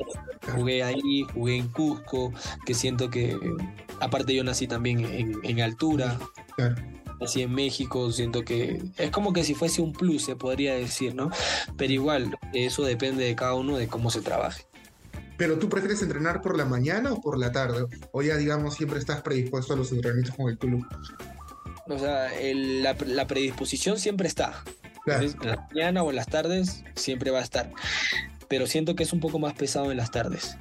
jugué 0.56 0.84
ahí, 0.84 1.26
jugué 1.34 1.58
en 1.58 1.68
Cusco, 1.70 2.34
que 2.66 2.74
siento 2.74 3.10
que, 3.10 3.38
aparte 4.02 4.36
yo 4.36 4.44
nací 4.44 4.68
también 4.68 5.06
en, 5.06 5.40
en 5.44 5.62
altura. 5.62 6.18
Nací 7.20 7.42
en 7.42 7.54
México, 7.54 8.12
siento 8.12 8.44
que 8.44 8.82
es 8.98 9.12
como 9.12 9.34
que 9.34 9.44
si 9.44 9.56
fuese 9.56 9.82
un 9.82 9.94
plus, 9.94 10.26
se 10.26 10.36
podría 10.36 10.76
decir, 10.76 11.16
¿no? 11.16 11.32
Pero 11.76 11.94
igual, 11.94 12.38
eso 12.54 12.84
depende 12.84 13.26
de 13.26 13.36
cada 13.36 13.56
uno 13.56 13.78
de 13.78 13.88
cómo 13.88 14.12
se 14.12 14.22
trabaje. 14.22 14.68
Pero 15.38 15.60
tú 15.60 15.70
prefieres 15.70 16.02
entrenar 16.02 16.42
por 16.42 16.58
la 16.58 16.66
mañana 16.66 17.14
o 17.14 17.22
por 17.22 17.38
la 17.38 17.52
tarde? 17.52 17.86
O 18.12 18.24
ya, 18.24 18.38
digamos, 18.38 18.76
siempre 18.76 19.00
estás 19.00 19.22
predispuesto 19.22 19.74
a 19.74 19.78
los 19.78 19.92
entrenamientos 19.92 20.36
con 20.36 20.50
el 20.50 20.58
club. 20.58 20.86
O 21.88 22.00
sea, 22.00 22.30
la, 22.54 23.28
predisposición 23.28 24.00
siempre 24.00 24.28
está. 24.28 24.64
En 25.06 25.36
la 25.42 25.68
mañana 25.72 26.04
o 26.04 26.10
en 26.10 26.18
las 26.18 26.28
tardes 26.28 26.84
siempre 26.96 27.32
va 27.32 27.40
a 27.40 27.44
estar. 27.44 27.72
Pero 28.50 28.68
siento 28.68 28.96
que 28.96 29.04
es 29.04 29.14
un 29.14 29.20
poco 29.20 29.40
más 29.40 29.54
pesado 29.54 29.92
en 29.92 29.98
las 29.98 30.12
tardes. 30.12 30.58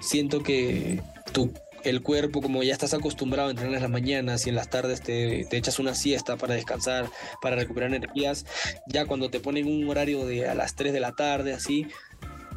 Siento 0.00 0.42
que 0.42 1.02
tu, 1.32 1.52
el 1.84 2.02
cuerpo, 2.02 2.42
como 2.42 2.62
ya 2.62 2.72
estás 2.72 2.94
acostumbrado 2.94 3.48
a 3.48 3.50
entrenar 3.50 3.76
en 3.76 3.82
las 3.82 3.90
mañanas 3.90 4.46
y 4.46 4.50
en 4.50 4.56
las 4.56 4.70
tardes 4.70 5.00
te, 5.00 5.46
te, 5.48 5.56
echas 5.56 5.78
una 5.78 5.94
siesta 5.94 6.36
para 6.36 6.54
descansar, 6.54 7.10
para 7.40 7.56
recuperar 7.56 7.92
energías, 7.94 8.46
ya 8.86 9.06
cuando 9.06 9.30
te 9.30 9.40
ponen 9.40 9.66
un 9.66 9.88
horario 9.88 10.26
de 10.26 10.48
a 10.48 10.54
las 10.54 10.74
3 10.76 10.92
de 10.92 11.00
la 11.00 11.12
tarde, 11.12 11.54
así, 11.54 11.86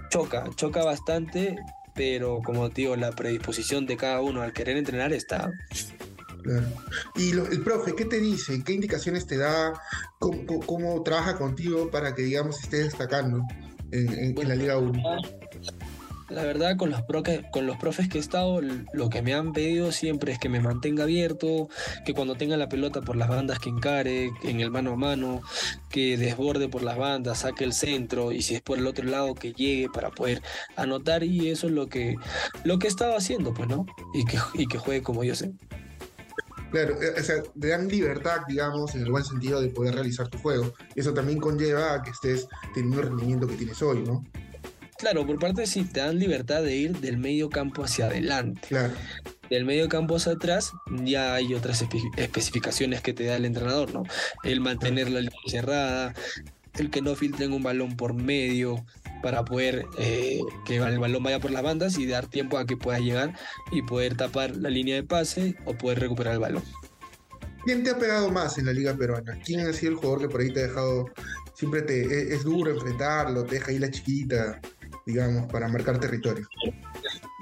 choca, 0.09 0.49
choca 0.55 0.83
bastante, 0.83 1.55
pero 1.95 2.41
como 2.43 2.69
digo, 2.69 2.95
la 2.95 3.11
predisposición 3.11 3.85
de 3.85 3.97
cada 3.97 4.21
uno 4.21 4.41
al 4.41 4.53
querer 4.53 4.77
entrenar 4.77 5.13
está. 5.13 5.51
Claro. 6.43 6.67
Y 7.15 7.31
el 7.31 7.63
profe, 7.63 7.95
¿qué 7.95 8.05
te 8.05 8.19
dice? 8.19 8.63
¿Qué 8.63 8.73
indicaciones 8.73 9.25
te 9.25 9.37
da? 9.37 9.73
¿Cómo, 10.19 11.01
trabaja 11.03 11.37
contigo 11.37 11.89
para 11.89 12.13
que, 12.13 12.23
digamos, 12.23 12.61
estés 12.61 12.85
destacando 12.85 13.43
en, 13.91 14.35
la 14.47 14.55
Liga 14.55 14.77
1? 14.77 15.01
La 16.33 16.43
verdad, 16.43 16.77
con 16.77 16.89
los, 16.89 17.01
con 17.51 17.67
los 17.67 17.77
profes 17.77 18.09
que 18.09 18.17
he 18.17 18.21
estado, 18.21 18.59
lo 18.61 19.09
que 19.09 19.21
me 19.21 19.33
han 19.33 19.53
pedido 19.53 19.91
siempre 19.91 20.33
es 20.33 20.39
que 20.39 20.49
me 20.49 20.59
mantenga 20.59 21.03
abierto, 21.03 21.69
que 22.05 22.13
cuando 22.13 22.35
tenga 22.35 22.57
la 22.57 22.69
pelota 22.69 23.01
por 23.01 23.15
las 23.15 23.29
bandas 23.29 23.59
que 23.59 23.69
encare, 23.69 24.31
en 24.43 24.59
el 24.59 24.71
mano 24.71 24.93
a 24.93 24.95
mano, 24.95 25.41
que 25.89 26.17
desborde 26.17 26.67
por 26.69 26.81
las 26.81 26.97
bandas, 26.97 27.39
saque 27.39 27.63
el 27.63 27.73
centro 27.73 28.31
y 28.31 28.41
si 28.41 28.55
es 28.55 28.61
por 28.61 28.77
el 28.77 28.87
otro 28.87 29.05
lado 29.05 29.35
que 29.35 29.53
llegue 29.53 29.87
para 29.93 30.09
poder 30.09 30.41
anotar 30.75 31.23
y 31.23 31.49
eso 31.49 31.67
es 31.67 31.73
lo 31.73 31.87
que, 31.87 32.15
lo 32.63 32.79
que 32.79 32.87
he 32.87 32.89
estado 32.89 33.15
haciendo, 33.15 33.53
pues, 33.53 33.69
¿no? 33.69 33.85
Y 34.13 34.25
que, 34.25 34.37
y 34.55 34.67
que 34.67 34.77
juegue 34.77 35.03
como 35.03 35.23
yo 35.23 35.35
sé. 35.35 35.53
Claro, 36.71 36.99
eh, 37.03 37.13
o 37.19 37.23
sea, 37.23 37.43
te 37.43 37.67
dan 37.67 37.87
libertad, 37.87 38.41
digamos, 38.47 38.95
en 38.95 39.03
el 39.03 39.11
buen 39.11 39.23
sentido 39.23 39.61
de 39.61 39.69
poder 39.69 39.93
realizar 39.93 40.27
tu 40.27 40.39
juego. 40.39 40.73
Eso 40.95 41.13
también 41.13 41.39
conlleva 41.39 41.93
a 41.93 42.01
que 42.01 42.09
estés 42.09 42.47
teniendo 42.73 43.01
el 43.01 43.09
rendimiento 43.09 43.45
que 43.45 43.57
tienes 43.57 43.79
hoy, 43.83 44.01
¿no? 44.01 44.23
Claro, 45.03 45.27
por 45.27 45.37
parte 45.37 45.67
sí 45.67 45.83
te 45.83 45.99
dan 45.99 46.17
libertad 46.17 46.63
de 46.63 46.77
ir 46.77 46.97
del 46.99 47.17
medio 47.17 47.49
campo 47.49 47.83
hacia 47.83 48.05
adelante. 48.05 48.61
Claro. 48.69 48.93
Del 49.49 49.65
medio 49.65 49.89
campo 49.89 50.15
hacia 50.15 50.31
atrás 50.31 50.71
ya 51.03 51.35
hay 51.35 51.53
otras 51.53 51.83
especificaciones 52.15 53.01
que 53.01 53.11
te 53.11 53.25
da 53.25 53.35
el 53.35 53.43
entrenador, 53.43 53.93
¿no? 53.93 54.03
El 54.45 54.61
mantener 54.61 55.09
la 55.09 55.19
línea 55.19 55.35
cerrada, 55.45 56.13
el 56.79 56.89
que 56.89 57.01
no 57.01 57.15
filtren 57.15 57.51
un 57.51 57.63
balón 57.63 57.97
por 57.97 58.13
medio 58.13 58.85
para 59.21 59.43
poder 59.43 59.85
eh, 59.97 60.39
que 60.65 60.77
el 60.77 60.99
balón 60.99 61.21
vaya 61.21 61.41
por 61.41 61.51
las 61.51 61.63
bandas 61.63 61.97
y 61.97 62.07
dar 62.07 62.27
tiempo 62.27 62.57
a 62.57 62.65
que 62.65 62.77
pueda 62.77 62.99
llegar 62.99 63.33
y 63.73 63.81
poder 63.81 64.15
tapar 64.15 64.55
la 64.55 64.69
línea 64.69 64.95
de 64.95 65.03
pase 65.03 65.57
o 65.65 65.73
poder 65.73 65.99
recuperar 65.99 66.35
el 66.35 66.39
balón. 66.39 66.63
¿Quién 67.65 67.83
te 67.83 67.89
ha 67.89 67.97
pegado 67.97 68.31
más 68.31 68.57
en 68.57 68.67
la 68.67 68.71
liga 68.71 68.95
peruana? 68.95 69.37
¿Quién 69.43 69.67
ha 69.67 69.73
sido 69.73 69.91
el 69.91 69.97
jugador 69.97 70.21
que 70.21 70.29
por 70.29 70.39
ahí 70.39 70.53
te 70.53 70.61
ha 70.61 70.67
dejado, 70.67 71.09
siempre 71.55 71.81
te, 71.81 72.03
e, 72.03 72.35
es, 72.35 72.43
duro 72.43 72.71
enfrentarlo, 72.71 73.43
te 73.43 73.55
deja 73.55 73.71
ahí 73.71 73.79
la 73.79 73.91
chiquita? 73.91 74.61
Digamos, 75.05 75.51
para 75.51 75.67
marcar 75.67 75.99
territorio? 75.99 76.47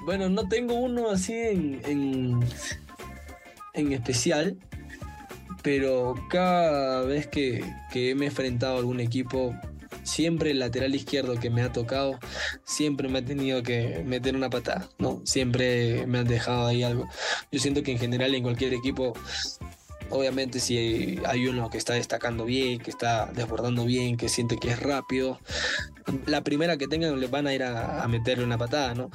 Bueno, 0.04 0.28
no 0.28 0.48
tengo 0.48 0.74
uno 0.74 1.10
así 1.10 1.32
en, 1.32 1.80
en, 1.84 2.40
en 3.74 3.92
especial, 3.92 4.58
pero 5.62 6.14
cada 6.28 7.02
vez 7.02 7.26
que, 7.26 7.64
que 7.92 8.14
me 8.14 8.24
he 8.24 8.28
enfrentado 8.28 8.76
a 8.76 8.78
algún 8.78 9.00
equipo, 9.00 9.54
siempre 10.02 10.50
el 10.50 10.58
lateral 10.58 10.94
izquierdo 10.94 11.38
que 11.38 11.50
me 11.50 11.62
ha 11.62 11.72
tocado, 11.72 12.18
siempre 12.64 13.08
me 13.08 13.20
ha 13.20 13.24
tenido 13.24 13.62
que 13.62 14.02
meter 14.04 14.34
una 14.34 14.50
patada, 14.50 14.88
¿no? 14.98 15.22
Siempre 15.24 16.06
me 16.06 16.18
han 16.18 16.26
dejado 16.26 16.66
ahí 16.66 16.82
algo. 16.82 17.08
Yo 17.52 17.60
siento 17.60 17.82
que 17.82 17.92
en 17.92 17.98
general 17.98 18.34
en 18.34 18.42
cualquier 18.42 18.74
equipo 18.74 19.14
Obviamente 20.12 20.60
si 20.60 21.18
hay 21.24 21.46
uno 21.46 21.70
que 21.70 21.78
está 21.78 21.94
destacando 21.94 22.44
bien, 22.44 22.80
que 22.80 22.90
está 22.90 23.30
desbordando 23.32 23.86
bien, 23.86 24.18
que 24.18 24.28
siente 24.28 24.58
que 24.58 24.68
es 24.68 24.78
rápido, 24.78 25.40
la 26.26 26.42
primera 26.42 26.76
que 26.76 26.88
tengan 26.88 27.18
les 27.20 27.30
van 27.30 27.46
a 27.46 27.54
ir 27.54 27.62
a, 27.62 28.06
meterle 28.08 28.44
una 28.44 28.58
patada, 28.58 28.94
¿no? 28.94 29.10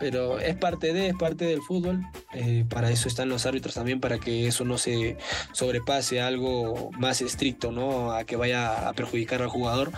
Pero 0.00 0.38
es 0.38 0.56
parte 0.56 0.92
de, 0.92 1.08
es 1.08 1.14
parte 1.14 1.44
del 1.44 1.62
fútbol, 1.62 2.02
eh, 2.34 2.64
para 2.68 2.90
eso 2.90 3.08
están 3.08 3.28
los 3.28 3.46
árbitros 3.46 3.74
también, 3.74 4.00
para 4.00 4.18
que 4.18 4.46
eso 4.46 4.64
no 4.64 4.78
se 4.78 5.16
sobrepase 5.52 6.20
a 6.20 6.26
algo 6.26 6.90
más 6.98 7.20
estricto, 7.20 7.72
¿no? 7.72 8.12
A 8.12 8.24
que 8.24 8.36
vaya 8.36 8.88
a 8.88 8.92
perjudicar 8.92 9.42
al 9.42 9.48
jugador. 9.48 9.92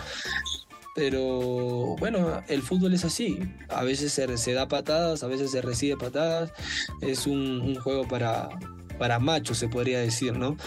Pero 0.95 1.97
bueno, 1.99 2.41
el 2.47 2.61
fútbol 2.61 2.93
es 2.93 3.03
así. 3.03 3.39
A 3.67 3.83
veces 3.83 4.13
se, 4.13 4.53
da 4.53 4.67
patadas, 4.69 5.23
a 5.23 5.27
veces 5.27 5.51
se 5.51 5.61
recibe 5.61 5.97
patadas. 5.97 6.53
Es 7.01 7.27
un 7.27 7.75
juego 7.75 8.07
para, 8.07 8.49
para 8.97 9.19
macho, 9.19 9.53
se 9.53 9.67
podría 9.67 9.99
decir, 9.99 10.37
¿no? 10.37 10.57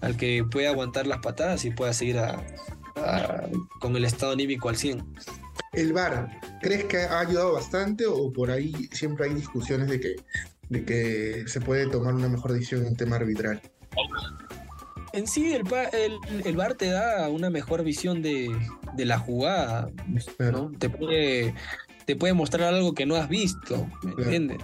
Al 0.00 0.16
que 0.16 0.44
puede 0.44 0.68
aguantar 0.68 1.06
las 1.06 1.18
patadas 1.18 1.64
y 1.64 1.70
pueda 1.70 1.92
seguir 1.92 2.18
con 3.80 3.96
el 3.96 4.04
estado 4.04 4.32
anímico 4.32 4.68
al 4.68 4.76
100. 4.76 5.04
El 5.72 5.92
VAR, 5.92 6.40
¿crees 6.60 6.84
que 6.84 6.98
ha 6.98 7.20
ayudado 7.20 7.54
bastante 7.54 8.06
o 8.06 8.32
por 8.32 8.50
ahí 8.50 8.88
siempre 8.92 9.26
hay 9.26 9.34
discusiones 9.34 9.88
de 9.88 10.00
que, 10.00 10.16
de 10.68 10.84
que 10.84 11.44
se 11.46 11.60
puede 11.60 11.86
tomar 11.88 12.14
una 12.14 12.28
mejor 12.28 12.52
decisión 12.52 12.86
en 12.86 12.96
tema 12.96 13.16
arbitral? 13.16 13.60
En 15.12 15.26
sí, 15.26 15.52
el, 15.52 15.62
el, 15.92 16.46
el 16.46 16.56
VAR 16.56 16.74
te 16.74 16.86
da 16.86 17.28
una 17.28 17.50
mejor 17.50 17.84
visión 17.84 18.22
de, 18.22 18.48
la 18.96 19.18
jugada, 19.18 19.90
¿no? 20.38 20.72
Te 20.78 20.88
puede 20.88 21.54
te 22.06 22.16
puede 22.16 22.32
mostrar 22.34 22.74
algo 22.74 22.94
que 22.94 23.06
no 23.06 23.16
has 23.16 23.28
visto, 23.28 23.88
¿me 24.02 24.22
entiendes? 24.22 24.58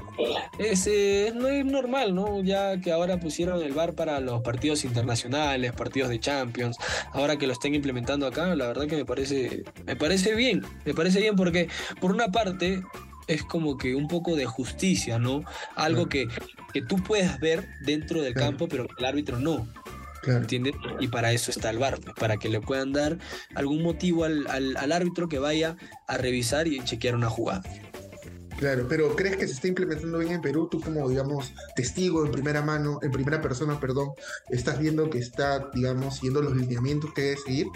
Es, 0.58 0.88
no 1.34 1.48
es 1.48 1.64
normal, 1.64 2.14
¿no? 2.14 2.42
Ya 2.42 2.80
que 2.80 2.92
ahora 2.92 3.20
pusieron 3.20 3.62
el 3.62 3.72
VAR 3.72 3.94
para 3.94 4.20
los 4.20 4.42
partidos 4.42 4.84
internacionales, 4.84 5.72
partidos 5.72 6.10
de 6.10 6.20
Champions, 6.20 6.76
ahora 7.12 7.36
que 7.36 7.46
lo 7.46 7.52
estén 7.52 7.74
implementando 7.74 8.26
acá, 8.26 8.54
la 8.54 8.66
verdad 8.66 8.86
que 8.86 8.96
me 8.96 9.04
parece, 9.04 9.64
me 9.86 9.96
parece 9.96 10.34
bien, 10.34 10.62
me 10.84 10.94
parece 10.94 11.20
bien 11.20 11.36
porque 11.36 11.68
por 12.00 12.12
una 12.12 12.28
parte 12.28 12.82
es 13.28 13.42
como 13.42 13.76
que 13.76 13.94
un 13.94 14.08
poco 14.08 14.34
de 14.34 14.46
justicia, 14.46 15.18
¿no? 15.18 15.44
Algo 15.76 16.08
que, 16.08 16.28
que 16.72 16.82
tú 16.82 16.96
puedes 16.96 17.38
ver 17.40 17.68
dentro 17.82 18.22
del 18.22 18.34
campo, 18.34 18.68
pero 18.68 18.86
que 18.86 18.94
el 18.98 19.04
árbitro 19.04 19.38
no. 19.38 19.68
¿Entiendes? 20.36 20.74
Y 21.00 21.08
para 21.08 21.32
eso 21.32 21.50
está 21.50 21.70
el 21.70 21.78
VAR, 21.78 21.98
para 22.18 22.36
que 22.36 22.48
le 22.48 22.60
puedan 22.60 22.92
dar 22.92 23.18
algún 23.54 23.82
motivo 23.82 24.24
al, 24.24 24.92
árbitro 24.92 25.28
que 25.28 25.38
vaya 25.38 25.76
a 26.06 26.18
revisar 26.18 26.68
y 26.68 26.82
chequear 26.84 27.14
una 27.14 27.30
jugada. 27.30 27.62
Claro, 28.58 28.86
pero 28.88 29.14
¿crees 29.14 29.36
que 29.36 29.46
se 29.46 29.52
está 29.52 29.68
implementando 29.68 30.18
bien 30.18 30.32
en 30.32 30.40
Perú? 30.40 30.68
Tú 30.68 30.80
como, 30.80 31.08
digamos, 31.08 31.52
testigo 31.76 32.26
en 32.26 32.32
primera 32.32 32.60
mano, 32.60 32.98
en 33.02 33.12
primera 33.12 33.40
persona, 33.40 33.78
perdón, 33.78 34.10
estás 34.50 34.80
viendo 34.80 35.08
que 35.10 35.18
está, 35.18 35.70
digamos, 35.72 36.16
siguiendo 36.16 36.42
los 36.42 36.56
lineamientos 36.56 37.12
que 37.14 37.22
debe 37.22 37.36
seguir. 37.36 37.66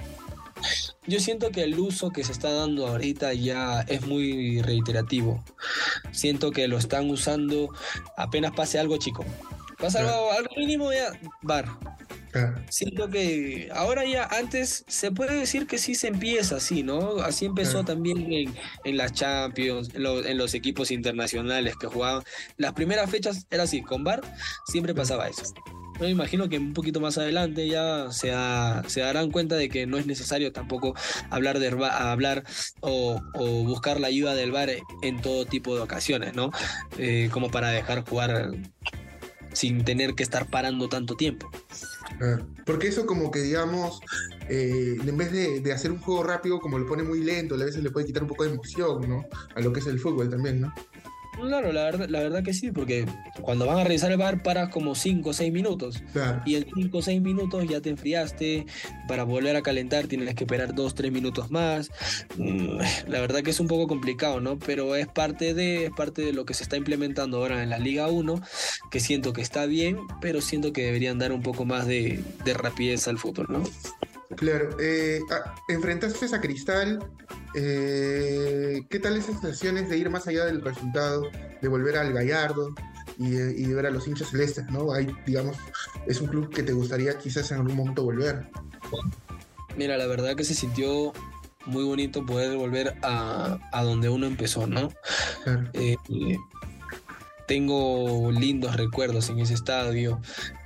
Yo 1.07 1.21
siento 1.21 1.51
que 1.51 1.63
el 1.63 1.79
uso 1.79 2.11
que 2.11 2.25
se 2.25 2.33
está 2.33 2.53
dando 2.53 2.87
ahorita 2.87 3.33
ya 3.35 3.83
es 3.83 4.07
muy 4.07 4.61
reiterativo. 4.63 5.45
Siento 6.11 6.51
que 6.51 6.69
lo 6.69 6.79
están 6.79 7.11
usando 7.11 7.69
apenas 8.17 8.53
pase 8.53 8.79
algo 8.79 8.97
chico. 8.97 9.25
Pasa 9.83 9.99
algo, 9.99 10.31
algo 10.31 10.55
mínimo 10.57 10.93
ya, 10.93 11.13
bar. 11.43 11.67
Siento 12.71 13.11
que 13.11 13.69
ahora 13.75 14.05
ya 14.07 14.27
antes 14.27 14.85
se 14.87 15.11
puede 15.11 15.35
decir 15.35 15.67
que 15.67 15.77
sí 15.77 15.97
se 15.97 16.07
empieza 16.07 16.57
así, 16.57 16.85
¿no? 16.85 17.17
Así 17.19 17.47
empezó 17.47 17.85
también 17.85 18.33
en, 18.33 18.55
en, 18.85 18.97
las 18.97 19.13
Champions, 19.13 19.91
en, 19.95 20.39
los 20.39 20.55
equipos 20.55 20.93
internacionales 20.93 21.75
que 21.77 21.89
jugaban. 21.89 22.23
Las 22.59 22.75
primeras 22.75 23.11
fechas 23.11 23.45
era 23.51 23.65
así, 23.65 23.83
con 23.83 24.05
VAR 24.05 24.23
siempre 24.67 24.95
pasaba 24.95 25.29
eso. 25.29 25.43
Me 26.01 26.09
imagino 26.09 26.49
que 26.49 26.59
un 26.59 26.75
poquito 26.75 27.01
más 27.01 27.19
adelante 27.19 27.69
ya 27.69 28.11
se, 28.13 28.33
se 28.87 29.01
darán 29.01 29.31
cuenta 29.33 29.57
de 29.57 29.69
que 29.69 29.87
no 29.87 29.99
es 29.99 30.07
necesario 30.07 30.53
tampoco 30.53 30.95
hablar, 31.29 31.59
de, 31.59 31.69
hablar 31.69 32.45
o, 32.81 33.21
buscar 33.65 34.01
la 34.01 34.07
ayuda 34.07 34.35
del 34.35 34.53
VAR 34.53 34.71
en 35.03 35.21
todo 35.21 35.45
tipo 35.45 35.75
de 35.75 35.83
ocasiones, 35.83 36.35
¿no? 36.35 36.51
Eh, 36.99 37.29
como 37.33 37.51
para 37.51 37.71
dejar 37.71 38.09
jugar 38.09 38.53
sin 39.53 39.85
tener 39.85 40.15
que 40.15 40.23
estar 40.23 40.49
parando 40.49 40.89
tanto 40.89 41.17
tiempo. 41.17 41.51
Ah, 42.21 42.39
porque 42.67 42.89
eso 42.89 43.07
como 43.07 43.31
que 43.31 43.41
digamos, 43.41 44.01
eh, 44.49 44.97
en 45.05 45.17
vez 45.17 45.33
de, 45.33 45.73
hacer 45.73 45.91
un 45.91 45.99
juego 45.99 46.23
rápido, 46.23 46.61
como 46.61 46.79
lo 46.79 46.87
pone 46.87 47.03
muy 47.03 47.23
lento, 47.23 47.55
a 47.55 47.59
veces 47.59 47.83
le 47.83 47.91
puede 47.91 48.07
quitar 48.07 48.23
un 48.23 48.29
poco 48.29 48.45
de 48.45 48.51
emoción, 48.51 49.09
¿no? 49.09 49.25
A 49.55 49.61
lo 49.61 49.73
que 49.73 49.81
es 49.81 49.87
el 49.87 49.99
fútbol 49.99 50.31
también, 50.31 50.61
¿no? 50.61 50.75
Claro, 51.41 51.73
la 51.73 51.85
verdad, 51.85 52.09
la 52.09 52.21
verdad 52.21 52.43
que 52.43 52.53
sí, 52.53 52.71
porque 52.71 53.07
cuando 53.41 53.67
van 53.67 53.79
a 53.79 53.85
revisar 53.85 54.13
el 54.13 54.19
bar 54.19 54.43
paras 54.43 54.69
como 54.69 54.95
5 54.95 55.31
o 55.31 55.33
6 55.33 55.53
minutos. 55.53 56.03
Y 56.45 56.57
en 56.57 56.67
5 56.75 56.99
o 56.99 57.03
6 57.03 57.23
minutos 57.23 57.67
ya 57.69 57.81
te 57.81 57.91
enfriaste. 57.91 58.67
Para 59.09 59.25
volver 59.25 59.57
a 59.57 59.63
calentar 59.63 60.07
tienes 60.07 60.35
que 60.35 60.45
esperar 60.45 60.75
2 60.75 60.95
3 60.95 61.11
minutos 61.11 61.51
más. 61.51 61.91
Mm, 62.37 62.79
la 63.09 63.21
verdad 63.21 63.43
que 63.43 63.51
es 63.51 63.61
un 63.61 63.67
poco 63.67 63.89
complicado, 63.89 64.41
¿no? 64.41 64.59
Pero 64.59 64.95
es 64.95 65.09
parte 65.09 65.55
de, 65.55 65.87
es 65.87 65.91
parte 65.91 66.23
de 66.23 66.33
lo 66.33 66.45
que 66.45 66.55
se 66.55 66.63
está 66.63 66.77
implementando 66.77 67.39
ahora 67.39 67.63
en 67.63 67.71
la 67.71 67.79
Liga 67.79 68.09
1, 68.09 68.41
que 68.91 69.01
siento 69.01 69.33
que 69.33 69.41
está 69.41 69.67
bien, 69.67 69.99
pero 70.21 70.41
siento 70.41 70.73
que 70.73 70.85
deberían 70.85 71.19
dar 71.19 71.33
un 71.33 71.43
poco 71.43 71.65
más 71.65 71.87
de, 71.87 72.23
de 72.45 72.55
rapidez 72.55 73.09
al 73.09 73.19
fútbol, 73.19 73.47
¿no? 73.49 73.65
Claro, 74.37 74.77
eh, 74.81 75.21
ah, 75.31 75.55
enfrentaste 75.69 76.35
a 76.35 76.41
Cristal. 76.41 76.99
Eh, 77.55 78.83
¿Qué 78.89 78.99
tal 78.99 79.17
esas 79.17 79.41
sensaciones 79.41 79.89
de 79.89 79.99
ir 79.99 80.11
más 80.11 80.27
allá 80.27 80.45
del 80.45 80.63
resultado, 80.63 81.31
de 81.61 81.69
volver 81.69 81.97
al 81.97 82.13
Gallardo 82.13 82.75
y, 83.19 83.31
de 83.31 83.75
ver 83.75 83.87
a 83.87 83.91
los 83.91 84.07
hinchas 84.07 84.31
celestes? 84.31 84.65
¿no? 84.71 84.93
Hay, 84.93 85.15
digamos, 85.27 85.57
es 86.07 86.21
un 86.21 86.29
club 86.29 86.51
que 86.51 86.63
te 86.63 86.73
gustaría 86.73 87.19
quizás 87.19 87.51
en 87.51 87.59
algún 87.59 87.77
momento 87.77 88.05
volver. 88.05 88.49
Mira, 89.77 89.97
la 89.97 90.07
verdad 90.07 90.37
que 90.37 90.45
se 90.45 90.55
sintió 90.55 91.13
muy 91.67 91.85
bonito 91.85 92.27
poder 92.27 92.57
volver 92.57 92.95
a, 93.03 93.59
donde 93.83 94.09
uno 94.09 94.27
empezó, 94.27 94.67
¿no? 94.67 94.91
Claro. 95.45 95.71
Eh, 95.75 95.97
tengo 97.53 98.33
lindos 98.33 98.77
recuerdos 98.77 99.29
en 99.29 99.39
ese 99.39 99.53
estadio, 99.53 100.23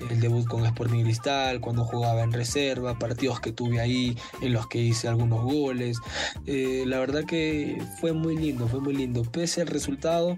el 0.09 0.21
debut 0.21 0.47
con 0.47 0.65
Sporting 0.65 1.03
Cristal, 1.03 1.61
cuando 1.61 1.85
jugaba 1.85 2.23
en 2.23 2.31
reserva, 2.31 2.97
partidos 2.97 3.41
que 3.41 3.51
tuve 3.51 3.81
ahí 3.81 4.17
en 4.41 4.53
los 4.53 4.69
que 4.69 4.79
hice 4.79 5.09
algunos 5.09 5.43
goles. 5.43 5.99
Eh, 6.47 6.85
la 6.87 7.01
verdad 7.01 7.25
que 7.25 7.83
fue 8.01 8.13
muy 8.13 8.37
lindo, 8.37 8.69
fue 8.69 8.79
muy 8.79 8.95
lindo. 8.95 9.25
Pese 9.25 9.63
al 9.63 9.67
resultado, 9.67 10.37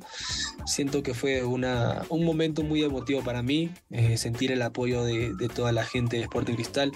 siento 0.65 1.03
que 1.03 1.13
fue 1.13 1.45
una, 1.45 2.07
un 2.09 2.25
momento 2.25 2.63
muy 2.63 2.83
emotivo 2.83 3.23
para 3.23 3.43
mí, 3.43 3.69
eh, 3.91 4.17
sentir 4.17 4.51
el 4.51 4.63
apoyo 4.63 5.05
de, 5.05 5.51
toda 5.55 5.73
la 5.73 5.85
gente 5.85 6.17
de 6.17 6.23
Sporting 6.23 6.55
Cristal, 6.55 6.93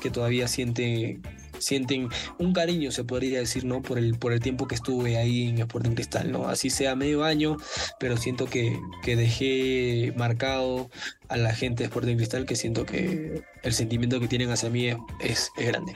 que 0.00 0.10
todavía 0.10 0.48
siente 0.48 1.20
sienten 1.58 2.08
un 2.38 2.52
cariño, 2.52 2.90
se 2.90 3.04
podría 3.04 3.38
decir, 3.38 3.64
¿no? 3.64 3.82
Por 3.82 3.98
el, 3.98 4.18
por 4.18 4.32
el 4.32 4.40
tiempo 4.40 4.66
que 4.66 4.74
estuve 4.74 5.16
ahí 5.16 5.48
en 5.48 5.58
Sporting 5.58 5.92
Cristal, 5.92 6.30
¿no? 6.32 6.48
Así 6.48 6.70
sea 6.70 6.94
medio 6.96 7.24
año, 7.24 7.56
pero 7.98 8.16
siento 8.16 8.46
que, 8.46 8.78
que 9.02 9.16
dejé 9.16 10.12
marcado 10.16 10.90
a 11.28 11.36
la 11.36 11.54
gente 11.54 11.82
de 11.82 11.86
Sporting 11.86 12.16
Cristal 12.16 12.46
que 12.46 12.56
siento 12.56 12.86
que 12.86 13.42
el 13.62 13.72
sentimiento 13.72 14.20
que 14.20 14.28
tienen 14.28 14.50
hacia 14.50 14.70
mí 14.70 14.88
es, 15.20 15.50
es, 15.56 15.66
grande. 15.66 15.92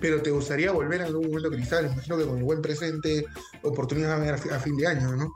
Pero 0.00 0.22
te 0.22 0.30
gustaría 0.30 0.72
volver 0.72 1.00
en 1.00 1.06
algún 1.08 1.26
momento 1.26 1.48
a 1.48 1.52
Cristal, 1.52 1.86
imagino 1.92 2.16
que 2.16 2.24
con 2.24 2.38
el 2.38 2.44
buen 2.44 2.62
presente, 2.62 3.24
oportunidades 3.62 4.46
a, 4.50 4.56
a 4.56 4.60
fin 4.60 4.76
de 4.76 4.86
año, 4.86 5.16
¿no? 5.16 5.32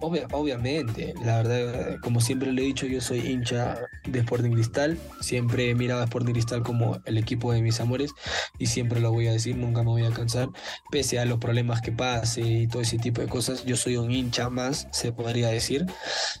Obvia, 0.00 0.28
obviamente, 0.32 1.12
la 1.24 1.42
verdad, 1.42 1.96
como 2.02 2.20
siempre 2.20 2.52
le 2.52 2.62
he 2.62 2.66
dicho, 2.66 2.86
yo 2.86 3.00
soy 3.00 3.18
hincha 3.18 3.76
de 4.04 4.20
Sporting 4.20 4.52
Cristal, 4.52 4.96
siempre 5.20 5.70
he 5.70 5.74
mirado 5.74 6.00
a 6.00 6.04
Sporting 6.04 6.32
Cristal 6.32 6.62
como 6.62 7.00
el 7.04 7.18
equipo 7.18 7.52
de 7.52 7.62
mis 7.62 7.80
amores 7.80 8.12
y 8.58 8.66
siempre 8.66 9.00
lo 9.00 9.10
voy 9.10 9.26
a 9.26 9.32
decir, 9.32 9.56
nunca 9.56 9.82
me 9.82 9.88
voy 9.88 10.04
a 10.04 10.10
cansar, 10.10 10.50
pese 10.92 11.18
a 11.18 11.24
los 11.24 11.38
problemas 11.38 11.80
que 11.80 11.90
pase 11.90 12.42
y 12.42 12.68
todo 12.68 12.82
ese 12.82 12.98
tipo 12.98 13.20
de 13.20 13.26
cosas, 13.26 13.64
yo 13.64 13.76
soy 13.76 13.96
un 13.96 14.12
hincha 14.12 14.48
más, 14.50 14.86
se 14.92 15.10
podría 15.10 15.48
decir, 15.48 15.84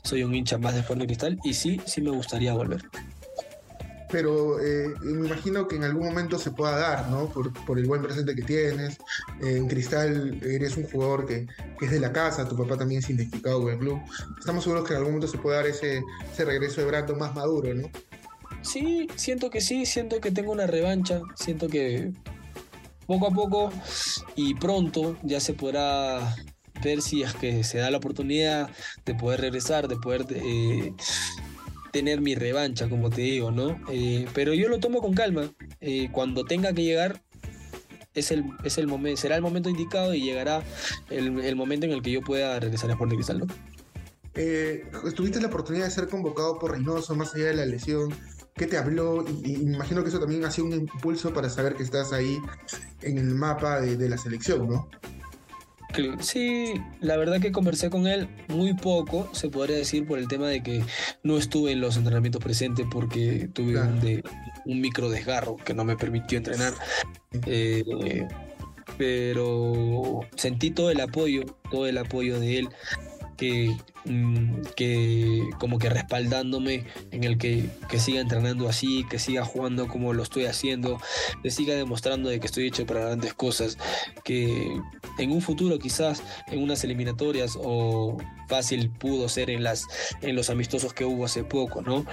soy 0.04 0.22
un 0.22 0.36
hincha 0.36 0.58
más 0.58 0.74
de 0.74 0.80
Sporting 0.80 1.06
Cristal 1.06 1.38
y 1.42 1.54
sí, 1.54 1.80
sí 1.84 2.00
me 2.00 2.10
gustaría 2.10 2.52
volver 2.52 2.82
pero 4.10 4.60
eh, 4.60 4.94
me 5.00 5.26
imagino 5.26 5.68
que 5.68 5.76
en 5.76 5.84
algún 5.84 6.06
momento 6.06 6.38
se 6.38 6.50
pueda 6.50 6.76
dar, 6.76 7.08
¿no? 7.08 7.28
Por, 7.28 7.52
por 7.64 7.78
el 7.78 7.86
buen 7.86 8.02
presente 8.02 8.34
que 8.34 8.42
tienes. 8.42 8.98
Eh, 9.42 9.56
en 9.56 9.68
Cristal 9.68 10.40
eres 10.42 10.76
un 10.76 10.84
jugador 10.84 11.26
que, 11.26 11.46
es 11.80 11.90
de 11.90 12.00
la 12.00 12.12
casa, 12.12 12.48
tu 12.48 12.56
papá 12.56 12.76
también 12.76 13.00
es 13.00 13.10
identificado 13.10 13.62
con 13.62 13.72
el 13.72 13.78
club. 13.78 14.00
Estamos 14.38 14.64
seguros 14.64 14.86
que 14.86 14.94
en 14.94 14.98
algún 14.98 15.12
momento 15.14 15.30
se 15.30 15.38
puede 15.38 15.56
dar 15.56 15.66
ese, 15.66 16.02
ese 16.32 16.44
regreso 16.44 16.80
de 16.80 16.86
Brandon 16.86 17.18
más 17.18 17.34
maduro, 17.34 17.74
¿no? 17.74 17.88
Sí, 18.62 19.08
siento 19.16 19.50
que 19.50 19.60
sí, 19.60 19.86
siento 19.86 20.20
que 20.20 20.30
tengo 20.30 20.52
una 20.52 20.66
revancha, 20.66 21.20
siento 21.36 21.68
que 21.68 22.12
poco 23.06 23.28
a 23.28 23.30
poco 23.30 23.72
y 24.36 24.54
pronto 24.54 25.16
ya 25.22 25.40
se 25.40 25.54
podrá 25.54 26.36
ver 26.82 27.02
si 27.02 27.22
es 27.22 27.34
que 27.34 27.64
se 27.64 27.78
da 27.78 27.90
la 27.90 27.98
oportunidad 27.98 28.70
de 29.04 29.14
poder 29.14 29.40
regresar, 29.40 29.88
de 29.88 29.96
poder 29.96 30.26
eh, 30.30 30.92
tener 31.92 32.20
mi 32.20 32.34
revancha, 32.34 32.88
como 32.88 33.10
te 33.10 33.22
digo, 33.22 33.50
¿no? 33.50 33.80
Eh, 33.90 34.26
pero 34.34 34.54
yo 34.54 34.68
lo 34.68 34.78
tomo 34.78 35.00
con 35.00 35.14
calma. 35.14 35.52
Eh, 35.80 36.08
cuando 36.12 36.44
tenga 36.44 36.72
que 36.72 36.82
llegar, 36.82 37.22
es 38.14 38.30
el, 38.30 38.44
es 38.64 38.78
el 38.78 38.86
momento, 38.86 39.20
será 39.20 39.36
el 39.36 39.42
momento 39.42 39.68
indicado 39.68 40.14
y 40.14 40.22
llegará 40.22 40.62
el, 41.10 41.38
el, 41.40 41.56
momento 41.56 41.86
en 41.86 41.92
el 41.92 42.02
que 42.02 42.10
yo 42.10 42.20
pueda 42.22 42.58
regresar 42.58 42.90
a 42.90 42.94
Sporting 42.94 43.16
Cristal, 43.16 43.38
¿no? 43.40 43.46
Eh, 44.34 44.88
tuviste 45.16 45.40
la 45.40 45.48
oportunidad 45.48 45.86
de 45.86 45.90
ser 45.90 46.08
convocado 46.08 46.58
por 46.58 46.72
Reynoso 46.72 47.14
más 47.14 47.34
allá 47.34 47.46
de 47.46 47.54
la 47.54 47.66
lesión. 47.66 48.14
¿Qué 48.54 48.66
te 48.66 48.76
habló? 48.76 49.24
Y, 49.44 49.54
imagino 49.54 50.02
que 50.02 50.10
eso 50.10 50.20
también 50.20 50.44
ha 50.44 50.50
sido 50.50 50.68
un 50.68 50.74
impulso 50.74 51.32
para 51.32 51.48
saber 51.48 51.74
que 51.74 51.82
estás 51.82 52.12
ahí 52.12 52.38
en 53.02 53.18
el 53.18 53.34
mapa 53.34 53.80
de, 53.80 53.96
de 53.96 54.08
la 54.08 54.18
selección, 54.18 54.68
¿no? 54.68 54.88
Sí, 56.20 56.74
la 57.00 57.16
verdad 57.16 57.40
que 57.40 57.50
conversé 57.50 57.90
con 57.90 58.06
él 58.06 58.28
muy 58.48 58.74
poco, 58.74 59.28
se 59.32 59.48
podría 59.48 59.76
decir, 59.76 60.06
por 60.06 60.18
el 60.18 60.28
tema 60.28 60.46
de 60.48 60.62
que 60.62 60.84
no 61.22 61.38
estuve 61.38 61.72
en 61.72 61.80
los 61.80 61.96
entrenamientos 61.96 62.42
presentes 62.42 62.86
porque 62.90 63.48
tuve 63.52 63.72
claro. 63.72 63.90
un, 63.90 64.00
de, 64.00 64.24
un, 64.66 64.80
micro 64.80 65.08
desgarro 65.08 65.56
que 65.56 65.74
no 65.74 65.84
me 65.84 65.96
permitió 65.96 66.38
entrenar. 66.38 66.74
Eh, 67.46 68.26
pero 68.96 70.20
sentí 70.36 70.70
todo 70.70 70.90
el 70.90 71.00
apoyo, 71.00 71.42
todo 71.70 71.86
el 71.86 71.98
apoyo 71.98 72.38
de 72.38 72.58
él 72.58 72.68
que, 73.38 73.74
mm, 74.04 74.62
que 74.76 75.48
como 75.58 75.78
que 75.78 75.88
respaldándome 75.88 76.84
en 77.12 77.24
el 77.24 77.38
que, 77.38 77.70
que, 77.88 77.98
siga 77.98 78.20
entrenando 78.20 78.68
así, 78.68 79.06
que 79.08 79.18
siga 79.18 79.44
jugando 79.44 79.88
como 79.88 80.12
lo 80.12 80.22
estoy 80.22 80.44
haciendo, 80.44 81.00
que 81.42 81.50
siga 81.50 81.74
demostrando 81.74 82.28
de 82.28 82.40
que 82.40 82.46
estoy 82.46 82.66
hecho 82.66 82.84
para 82.84 83.00
grandes 83.00 83.32
cosas, 83.32 83.78
que 84.24 84.78
en 85.18 85.30
un 85.30 85.40
futuro 85.40 85.78
quizás 85.78 86.22
en 86.48 86.62
unas 86.62 86.84
eliminatorias 86.84 87.56
o 87.58 88.18
fácil 88.48 88.90
pudo 88.90 89.28
ser 89.28 89.50
en, 89.50 89.62
las, 89.62 89.86
en 90.20 90.34
los 90.34 90.50
amistosos 90.50 90.92
que 90.92 91.04
hubo 91.04 91.24
hace 91.24 91.44
poco, 91.44 91.80
¿no? 91.80 92.04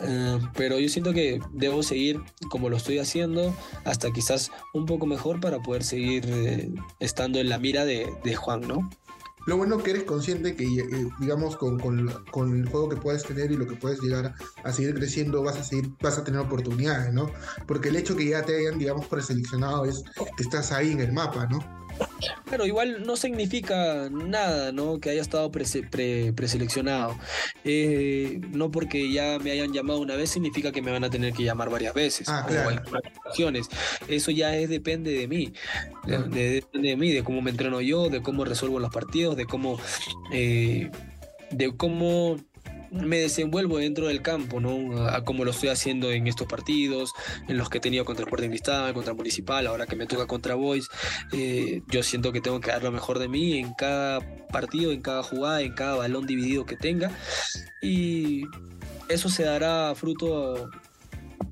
Uh, 0.00 0.40
pero 0.54 0.80
yo 0.80 0.88
siento 0.88 1.12
que 1.12 1.38
debo 1.52 1.82
seguir 1.84 2.18
como 2.50 2.68
lo 2.68 2.76
estoy 2.76 2.98
haciendo 2.98 3.54
hasta 3.84 4.10
quizás 4.10 4.50
un 4.72 4.86
poco 4.86 5.06
mejor 5.06 5.38
para 5.38 5.60
poder 5.60 5.84
seguir 5.84 6.24
eh, 6.26 6.70
estando 6.98 7.38
en 7.38 7.48
la 7.48 7.58
mira 7.58 7.84
de, 7.84 8.12
de 8.24 8.34
Juan, 8.34 8.62
¿no? 8.62 8.90
Lo 9.46 9.56
bueno 9.56 9.78
que 9.78 9.90
eres 9.90 10.04
consciente 10.04 10.54
que, 10.54 10.64
eh, 10.64 11.08
digamos, 11.18 11.56
con, 11.56 11.78
con, 11.78 12.08
con, 12.30 12.56
el 12.56 12.68
juego 12.68 12.88
que 12.88 12.96
puedes 12.96 13.24
tener 13.24 13.50
y 13.50 13.56
lo 13.56 13.66
que 13.66 13.76
puedes 13.76 14.00
llegar 14.00 14.34
a 14.64 14.72
seguir 14.72 14.94
creciendo, 14.94 15.42
vas 15.42 15.56
a 15.56 15.64
seguir, 15.64 15.90
vas 16.00 16.18
a 16.18 16.24
tener 16.24 16.40
oportunidades, 16.40 17.12
¿no? 17.12 17.30
Porque 17.66 17.88
el 17.88 17.96
hecho 17.96 18.16
que 18.16 18.26
ya 18.26 18.42
te 18.42 18.56
hayan, 18.56 18.78
digamos, 18.78 19.06
preseleccionado 19.06 19.84
es 19.84 20.02
que 20.36 20.42
estás 20.42 20.72
ahí 20.72 20.92
en 20.92 21.00
el 21.00 21.12
mapa, 21.12 21.46
¿no? 21.46 21.81
Pero 22.50 22.66
igual 22.66 23.04
no 23.04 23.16
significa 23.16 24.08
nada, 24.10 24.72
¿no? 24.72 25.00
Que 25.00 25.10
haya 25.10 25.20
estado 25.20 25.50
pre 25.50 25.64
preseleccionado. 26.32 27.16
Eh, 27.64 28.40
no 28.50 28.70
porque 28.70 29.12
ya 29.12 29.38
me 29.42 29.50
hayan 29.50 29.72
llamado 29.72 30.00
una 30.00 30.16
vez 30.16 30.30
significa 30.30 30.72
que 30.72 30.82
me 30.82 30.90
van 30.90 31.04
a 31.04 31.10
tener 31.10 31.32
que 31.32 31.44
llamar 31.44 31.70
varias 31.70 31.94
veces. 31.94 32.28
Ah, 32.28 32.46
claro. 32.46 32.82
Eso 34.08 34.30
ya 34.30 34.56
es, 34.56 34.68
depende 34.68 35.12
de 35.12 35.28
mí. 35.28 35.52
De, 36.04 36.18
de, 36.18 36.50
depende 36.54 36.88
de 36.88 36.96
mí, 36.96 37.12
de 37.12 37.24
cómo 37.24 37.42
me 37.42 37.50
entreno 37.50 37.80
yo, 37.80 38.08
de 38.08 38.22
cómo 38.22 38.44
resuelvo 38.44 38.78
los 38.78 38.92
partidos, 38.92 39.36
de 39.36 39.46
cómo... 39.46 39.78
Eh, 40.32 40.90
de 41.50 41.76
cómo 41.76 42.38
me 42.92 43.18
desenvuelvo 43.18 43.78
dentro 43.78 44.06
del 44.06 44.22
campo, 44.22 44.60
¿no? 44.60 45.06
A 45.08 45.24
como 45.24 45.44
lo 45.44 45.50
estoy 45.50 45.70
haciendo 45.70 46.12
en 46.12 46.26
estos 46.26 46.46
partidos, 46.46 47.12
en 47.48 47.56
los 47.56 47.68
que 47.68 47.78
he 47.78 47.80
tenido 47.80 48.04
contra 48.04 48.24
Sporting 48.24 48.50
Cristal, 48.50 48.92
contra 48.94 49.14
Municipal, 49.14 49.66
ahora 49.66 49.86
que 49.86 49.96
me 49.96 50.06
toca 50.06 50.26
contra 50.26 50.54
Boys. 50.54 50.88
Eh, 51.32 51.82
yo 51.88 52.02
siento 52.02 52.32
que 52.32 52.40
tengo 52.40 52.60
que 52.60 52.70
dar 52.70 52.82
lo 52.82 52.92
mejor 52.92 53.18
de 53.18 53.28
mí 53.28 53.58
en 53.58 53.72
cada 53.74 54.20
partido, 54.48 54.92
en 54.92 55.00
cada 55.00 55.22
jugada, 55.22 55.62
en 55.62 55.72
cada 55.72 55.96
balón 55.96 56.26
dividido 56.26 56.66
que 56.66 56.76
tenga. 56.76 57.10
Y 57.80 58.44
eso 59.08 59.28
se 59.28 59.44
dará 59.44 59.94
fruto 59.94 60.70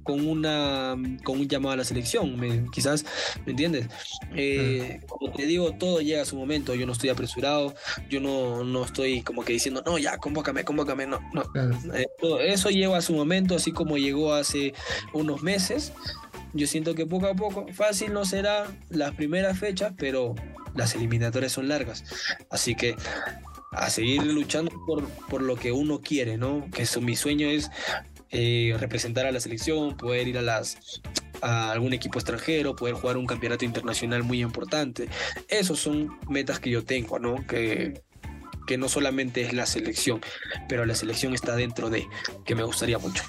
con 0.03 0.27
una 0.27 0.97
con 1.25 1.41
un 1.41 1.49
llamado 1.49 1.75
a 1.75 1.77
la 1.77 1.85
selección, 1.85 2.39
me, 2.39 2.67
quizás, 2.71 3.05
¿me 3.45 3.53
entiendes? 3.53 3.89
Eh, 4.35 5.01
como 5.09 5.33
te 5.33 5.47
digo, 5.47 5.73
todo 5.73 6.01
llega 6.01 6.23
a 6.23 6.25
su 6.25 6.37
momento, 6.37 6.75
yo 6.75 6.87
no 6.87 6.93
estoy 6.93 7.11
apresurado, 7.11 7.75
yo 8.09 8.21
no, 8.21 8.65
no 8.65 8.85
estoy 8.85 9.23
como 9.23 9.45
que 9.45 9.53
diciendo, 9.53 9.83
no, 9.85 9.99
ya, 9.99 10.19
convócame, 10.19 10.65
convócame, 10.65 11.07
no, 11.07 11.21
no. 11.33 11.43
Eh, 11.95 12.07
eso 12.41 12.71
lleva 12.71 12.99
a 12.99 13.03
su 13.03 13.13
momento, 13.13 13.55
así 13.55 13.73
como 13.73 13.97
llegó 13.99 14.35
hace 14.35 14.75
unos 15.13 15.43
meses. 15.43 15.93
Yo 16.53 16.67
siento 16.67 16.95
que 16.95 17.07
poco 17.07 17.27
a 17.27 17.35
poco, 17.35 17.67
fácil 17.73 18.13
no 18.13 18.25
será 18.25 18.67
las 18.89 19.15
primeras 19.15 19.59
fechas, 19.59 19.93
pero 19.97 20.35
las 20.75 20.95
eliminatorias 20.95 21.53
son 21.53 21.69
largas. 21.69 22.05
Así 22.51 22.75
que 22.75 22.97
a 23.73 23.89
seguir 23.89 24.25
luchando 24.25 24.73
por, 24.85 25.09
por 25.09 25.43
lo 25.43 25.57
que 25.57 25.71
uno 25.71 26.01
quiere, 26.01 26.37
¿no? 26.37 26.69
Que 26.73 26.83
eso, 26.83 27.01
mi 27.01 27.15
sueño 27.15 27.49
es 27.49 27.71
eh, 28.31 28.75
representar 28.79 29.27
a 29.27 29.33
la 29.33 29.41
selección, 29.41 29.97
poder 29.97 30.29
ir 30.29 30.39
a 30.39 30.43
las 30.43 30.79
a 31.43 31.71
algún 31.71 31.93
equipo 31.93 32.19
extranjero, 32.19 32.77
poder 32.77 32.95
jugar 32.95 33.17
un 33.17 33.27
campeonato 33.27 33.65
internacional 33.65 34.23
muy 34.23 34.43
importante. 34.43 35.09
Esos 35.49 35.79
son 35.79 36.19
metas 36.29 36.61
que 36.61 36.71
yo 36.71 36.85
tengo, 36.85 37.19
¿no? 37.19 37.47
Que, 37.47 38.03
que 38.67 38.77
no 38.77 38.89
solamente 38.89 39.43
es 39.43 39.53
la 39.53 39.67
selección, 39.67 40.21
pero 40.69 40.85
la 40.85 40.95
selección 40.95 41.35
está 41.35 41.57
dentro 41.57 41.91
de, 41.91 42.07
que 42.45 42.55
me 42.55 42.63
gustaría 42.63 42.99
mucho. 42.99 43.25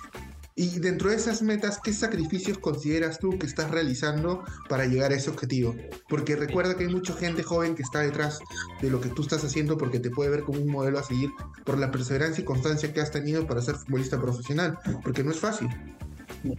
Y 0.56 0.80
dentro 0.80 1.10
de 1.10 1.16
esas 1.16 1.42
metas, 1.42 1.80
¿qué 1.82 1.94
sacrificios 1.94 2.58
consideras 2.58 3.20
tú 3.20 3.38
que 3.40 3.46
estás 3.46 3.72
realizando 3.72 4.44
para 4.68 4.86
llegar 4.86 5.12
a 5.12 5.16
ese 5.16 5.30
objetivo? 5.30 5.76
Porque 6.10 6.36
recuerda 6.36 6.76
que 6.76 6.84
hay 6.84 6.94
mucha 6.94 7.14
gente 7.14 7.42
joven 7.42 7.76
que 7.76 7.84
está 7.84 8.00
detrás 8.00 8.40
de 8.82 8.90
lo 8.90 9.00
que 9.00 9.10
tú 9.10 9.22
estás 9.22 9.44
haciendo 9.44 9.78
porque 9.78 10.00
te 10.00 10.10
puede 10.10 10.30
ver 10.30 10.44
como 10.44 10.60
un 10.60 10.68
modelo 10.68 11.00
a 11.00 11.04
seguir 11.04 11.30
por 11.64 11.78
la 11.78 11.90
perseverancia 11.90 12.42
y 12.42 12.46
constancia 12.46 12.94
que 12.94 13.00
has 13.00 13.12
tenido 13.12 13.48
para 13.48 13.62
ser 13.62 13.76
futbolista 13.76 14.20
profesional, 14.20 14.78
porque 15.04 15.24
no 15.24 15.32
es 15.32 15.40
fácil. 15.40 15.70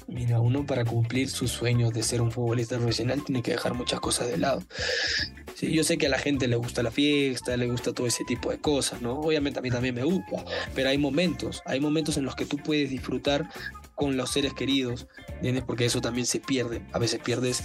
Mira, 0.07 0.41
uno 0.41 0.65
para 0.65 0.85
cumplir 0.85 1.29
sus 1.29 1.51
sueños 1.51 1.93
de 1.93 2.03
ser 2.03 2.23
un 2.23 2.31
futbolista 2.31 2.77
profesional 2.77 3.23
tiene 3.25 3.43
que 3.43 3.53
dejar 3.53 3.75
muchas 3.75 4.01
cosas 4.01 4.29
de 4.29 4.39
lado. 4.39 4.63
Yo 5.61 5.85
sé 5.85 5.97
que 5.97 6.07
a 6.07 6.11
la 6.11 6.19
gente 6.19 6.49
le 6.49 6.57
gusta 6.57 6.83
la 6.83 6.91
fiesta, 6.91 7.57
le 7.57 7.69
gusta 7.69 7.93
todo 7.93 8.07
ese 8.07 8.25
tipo 8.25 8.51
de 8.51 8.59
cosas, 8.59 9.01
¿no? 9.01 9.21
Obviamente 9.21 9.61
a 9.61 9.63
mí 9.63 9.71
también 9.71 9.95
me 9.95 10.03
gusta, 10.03 10.45
pero 10.75 10.89
hay 10.89 10.99
momentos, 10.99 11.63
hay 11.67 11.79
momentos 11.79 12.17
en 12.17 12.25
los 12.25 12.35
que 12.35 12.47
tú 12.47 12.57
puedes 12.57 12.91
disfrutar 12.91 13.49
con 13.95 14.17
los 14.17 14.31
seres 14.31 14.55
queridos, 14.55 15.07
¿entiendes? 15.35 15.65
Porque 15.65 15.85
eso 15.85 16.01
también 16.01 16.27
se 16.27 16.41
pierde. 16.41 16.83
A 16.93 16.99
veces 16.99 17.21
pierdes 17.21 17.63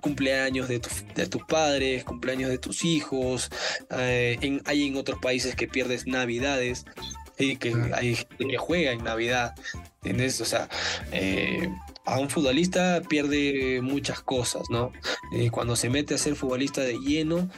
cumpleaños 0.00 0.68
de, 0.68 0.80
tu, 0.80 0.88
de 1.14 1.26
tus 1.26 1.44
padres, 1.44 2.04
cumpleaños 2.04 2.50
de 2.50 2.58
tus 2.58 2.84
hijos, 2.84 3.50
eh, 3.90 4.38
en, 4.40 4.62
hay 4.66 4.86
en 4.86 4.96
otros 4.96 5.18
países 5.20 5.54
que 5.54 5.68
pierdes 5.68 6.06
navidades, 6.06 6.84
y 7.40 7.56
que 7.56 7.74
hay 7.94 8.16
gente 8.16 8.46
que 8.46 8.58
juega 8.58 8.92
en 8.92 9.02
Navidad, 9.02 9.54
¿entiendes? 10.02 10.40
O 10.40 10.44
sea, 10.44 10.68
eh, 11.12 11.68
a 12.10 12.18
un 12.18 12.28
futbolista 12.28 13.02
pierde 13.08 13.80
muchas 13.82 14.20
cosas, 14.20 14.68
¿no? 14.68 14.92
Eh, 15.32 15.50
cuando 15.50 15.76
se 15.76 15.88
mete 15.88 16.14
a 16.14 16.18
ser 16.18 16.34
futbolista 16.34 16.80
de 16.80 16.98
lleno, 16.98 17.48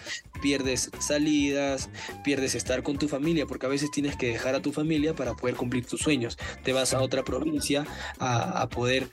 pierdes 0.43 0.91
salidas, 1.01 1.89
pierdes 2.23 2.55
estar 2.55 2.83
con 2.83 2.99
tu 2.99 3.09
familia, 3.09 3.47
porque 3.47 3.65
a 3.65 3.71
veces 3.71 3.91
tienes 3.91 4.15
que 4.17 4.29
dejar 4.29 4.55
a 4.55 4.61
tu 4.61 4.73
familia 4.73 5.15
para 5.15 5.35
poder 5.35 5.57
cumplir 5.57 5.87
tus 5.87 6.01
sueños. 6.01 6.37
Te 6.63 6.75
vas 6.75 6.93
a 6.93 7.01
otra 7.01 7.25
provincia 7.25 7.87
a, 8.19 8.63
a 8.63 8.69
poder... 8.69 9.11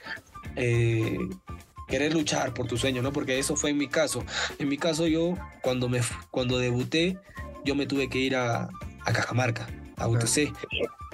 Eh, 0.55 1.17
querer 1.87 2.13
luchar 2.13 2.53
por 2.53 2.67
tu 2.67 2.77
sueño, 2.77 3.01
¿no? 3.01 3.11
Porque 3.11 3.39
eso 3.39 3.55
fue 3.55 3.71
en 3.71 3.77
mi 3.79 3.87
caso. 3.87 4.23
En 4.59 4.69
mi 4.69 4.77
caso 4.77 5.07
yo, 5.07 5.33
cuando, 5.63 5.89
me, 5.89 6.01
cuando 6.29 6.59
debuté, 6.59 7.17
yo 7.65 7.73
me 7.73 7.87
tuve 7.87 8.09
que 8.09 8.19
ir 8.19 8.35
a, 8.35 8.69
a 9.05 9.13
Cajamarca, 9.13 9.67
a 9.97 10.07
UTC 10.07 10.53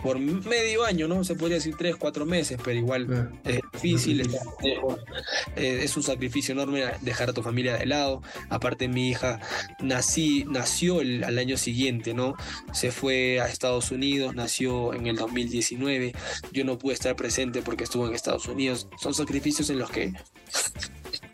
por 0.06 0.20
medio 0.20 0.84
año, 0.84 1.08
¿no? 1.08 1.24
Se 1.24 1.34
podría 1.34 1.56
decir 1.56 1.76
tres, 1.76 1.96
cuatro 1.96 2.28
meses, 2.28 2.60
pero 2.64 2.78
igual 2.78 3.32
es 3.44 3.60
eh, 3.94 5.80
es, 5.84 5.98
un 5.98 6.04
sacrificio 6.04 6.54
enorme 6.54 6.86
dejar 7.02 7.30
a 7.30 7.34
tu 7.34 7.42
familia 7.42 7.78
de 7.78 7.86
lado. 7.86 8.22
Aparte, 8.50 8.88
mi 8.88 9.10
hija 9.10 9.40
nació 9.80 11.02
el, 11.02 11.24
al 11.24 11.38
año 11.38 11.58
siguiente, 11.58 12.14
¿no? 12.14 12.36
Se 12.74 12.92
fue 12.92 13.40
a 13.42 13.48
Estados 13.48 13.92
Unidos, 13.92 14.36
nació 14.36 14.94
en 14.94 15.08
el 15.08 15.16
2019. 15.16 16.14
Yo 16.52 16.66
no 16.66 16.78
pude 16.78 16.94
estar 16.94 17.16
presente 17.16 17.62
porque 17.62 17.84
estuvo 17.84 18.08
en 18.08 18.14
Estados 18.14 18.48
Unidos. 18.48 18.88
Son 18.98 19.14
sacrificios 19.14 19.70
en 19.70 19.80
los 19.80 19.90
que 19.90 20.14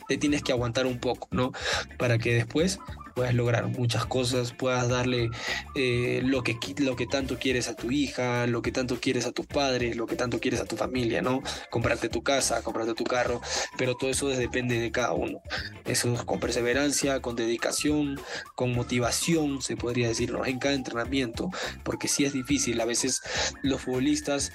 te 0.07 0.17
tienes 0.17 0.43
que 0.43 0.51
aguantar 0.51 0.85
un 0.85 0.99
poco, 0.99 1.27
¿no? 1.31 1.51
Para 1.97 2.17
que 2.17 2.33
después 2.33 2.79
puedas 3.11 3.33
lograr 3.33 3.67
muchas 3.67 4.05
cosas, 4.05 4.53
puedas 4.53 4.89
darle 4.89 5.29
eh, 5.75 6.21
lo, 6.23 6.43
que, 6.43 6.57
lo 6.79 6.95
que 6.95 7.07
tanto 7.07 7.37
quieres 7.37 7.67
a 7.67 7.75
tu 7.75 7.91
hija, 7.91 8.47
lo 8.47 8.61
que 8.61 8.71
tanto 8.71 8.99
quieres 8.99 9.25
a 9.25 9.31
tus 9.31 9.45
padres, 9.45 9.95
lo 9.95 10.07
que 10.07 10.15
tanto 10.15 10.39
quieres 10.39 10.59
a 10.59 10.65
tu 10.65 10.77
familia, 10.77 11.21
¿no? 11.21 11.41
Comprarte 11.69 12.09
tu 12.09 12.23
casa, 12.23 12.61
comprarte 12.63 12.93
tu 12.93 13.03
carro, 13.03 13.41
pero 13.77 13.95
todo 13.95 14.09
eso 14.09 14.27
depende 14.27 14.79
de 14.79 14.91
cada 14.91 15.13
uno. 15.13 15.41
Eso 15.85 16.13
es 16.13 16.23
con 16.23 16.39
perseverancia, 16.39 17.21
con 17.21 17.35
dedicación, 17.35 18.19
con 18.55 18.73
motivación, 18.73 19.61
se 19.61 19.75
podría 19.75 20.07
decir, 20.07 20.31
¿no? 20.31 20.45
En 20.45 20.59
cada 20.59 20.75
entrenamiento, 20.75 21.49
porque 21.83 22.07
sí 22.07 22.25
es 22.25 22.33
difícil, 22.33 22.79
a 22.81 22.85
veces 22.85 23.21
los 23.63 23.81
futbolistas 23.81 24.51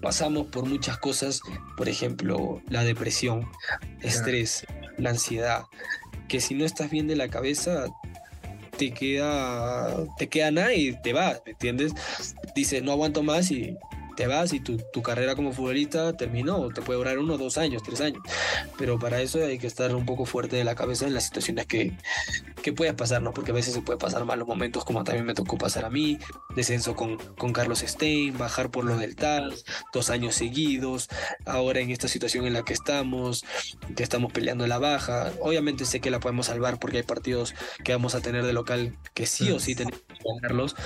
pasamos 0.00 0.48
por 0.48 0.66
muchas 0.66 0.98
cosas, 0.98 1.40
por 1.76 1.88
ejemplo, 1.88 2.60
la 2.68 2.84
depresión, 2.84 3.48
estrés, 4.00 4.66
la 4.98 5.10
ansiedad, 5.10 5.64
que 6.32 6.40
si 6.40 6.54
no 6.54 6.64
estás 6.64 6.90
bien 6.90 7.06
de 7.06 7.14
la 7.14 7.28
cabeza, 7.28 7.88
te 8.78 8.90
queda, 8.90 10.06
te 10.16 10.30
queda 10.30 10.50
nada 10.50 10.72
y 10.72 10.98
te 11.02 11.12
vas, 11.12 11.42
¿me 11.44 11.52
entiendes? 11.52 11.92
Dices, 12.54 12.82
no 12.82 12.92
aguanto 12.92 13.22
más 13.22 13.50
y 13.50 13.76
te 14.12 14.26
vas 14.26 14.52
y 14.52 14.60
tu, 14.60 14.78
tu, 14.92 15.02
carrera 15.02 15.34
como 15.34 15.52
futbolista 15.52 16.16
terminó, 16.16 16.68
te 16.70 16.82
puede 16.82 16.98
durar 16.98 17.18
uno, 17.18 17.38
dos 17.38 17.58
años, 17.58 17.82
tres 17.82 18.00
años, 18.00 18.22
pero 18.78 18.98
para 18.98 19.20
eso 19.20 19.44
hay 19.44 19.58
que 19.58 19.66
estar 19.66 19.94
un 19.94 20.06
poco 20.06 20.24
fuerte 20.24 20.56
de 20.56 20.64
la 20.64 20.74
cabeza 20.74 21.06
en 21.06 21.14
las 21.14 21.24
situaciones 21.24 21.66
que, 21.66 21.96
que 22.62 22.72
puedas 22.72 22.94
pasar, 22.94 23.22
¿no? 23.22 23.32
Porque 23.32 23.50
a 23.50 23.54
veces 23.54 23.74
se 23.74 23.82
puede 23.82 23.98
pasar 23.98 24.24
malos 24.24 24.46
momentos, 24.46 24.84
como 24.84 25.04
también 25.04 25.26
me 25.26 25.34
tocó 25.34 25.58
pasar 25.58 25.84
a 25.84 25.90
mí, 25.90 26.18
descenso 26.54 26.94
con, 26.94 27.16
con 27.36 27.52
Carlos 27.52 27.80
Stein, 27.80 28.36
bajar 28.38 28.70
por 28.70 28.84
lo 28.84 28.96
del 28.96 29.16
tal, 29.16 29.54
dos 29.92 30.10
años 30.10 30.34
seguidos, 30.34 31.08
ahora 31.44 31.80
en 31.80 31.90
esta 31.90 32.08
situación 32.08 32.46
en 32.46 32.52
la 32.52 32.64
que 32.64 32.72
estamos, 32.72 33.44
que 33.96 34.02
estamos 34.02 34.32
peleando 34.32 34.66
la 34.66 34.78
baja, 34.78 35.32
obviamente 35.40 35.84
sé 35.84 36.00
que 36.00 36.10
la 36.10 36.20
podemos 36.20 36.46
salvar 36.46 36.78
porque 36.78 36.98
hay 36.98 37.02
partidos 37.02 37.54
que 37.84 37.92
vamos 37.92 38.14
a 38.14 38.20
tener 38.20 38.44
de 38.44 38.52
local 38.52 38.96
que 39.14 39.26
sí 39.26 39.50
o 39.50 39.58
sí 39.58 39.74
tenemos 39.74 40.00
que 40.00 40.24
ganarlos, 40.34 40.76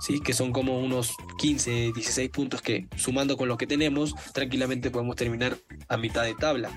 sí, 0.00 0.20
que 0.20 0.32
son 0.32 0.52
como 0.52 0.78
unos 0.78 1.14
15, 1.38 1.92
16 1.94 2.30
puntos 2.30 2.62
que 2.62 2.69
sumando 2.96 3.36
con 3.36 3.48
lo 3.48 3.56
que 3.56 3.66
tenemos, 3.66 4.14
tranquilamente 4.32 4.90
podemos 4.90 5.16
terminar 5.16 5.56
a 5.88 5.96
mitad 5.96 6.24
de 6.24 6.34
tabla. 6.34 6.70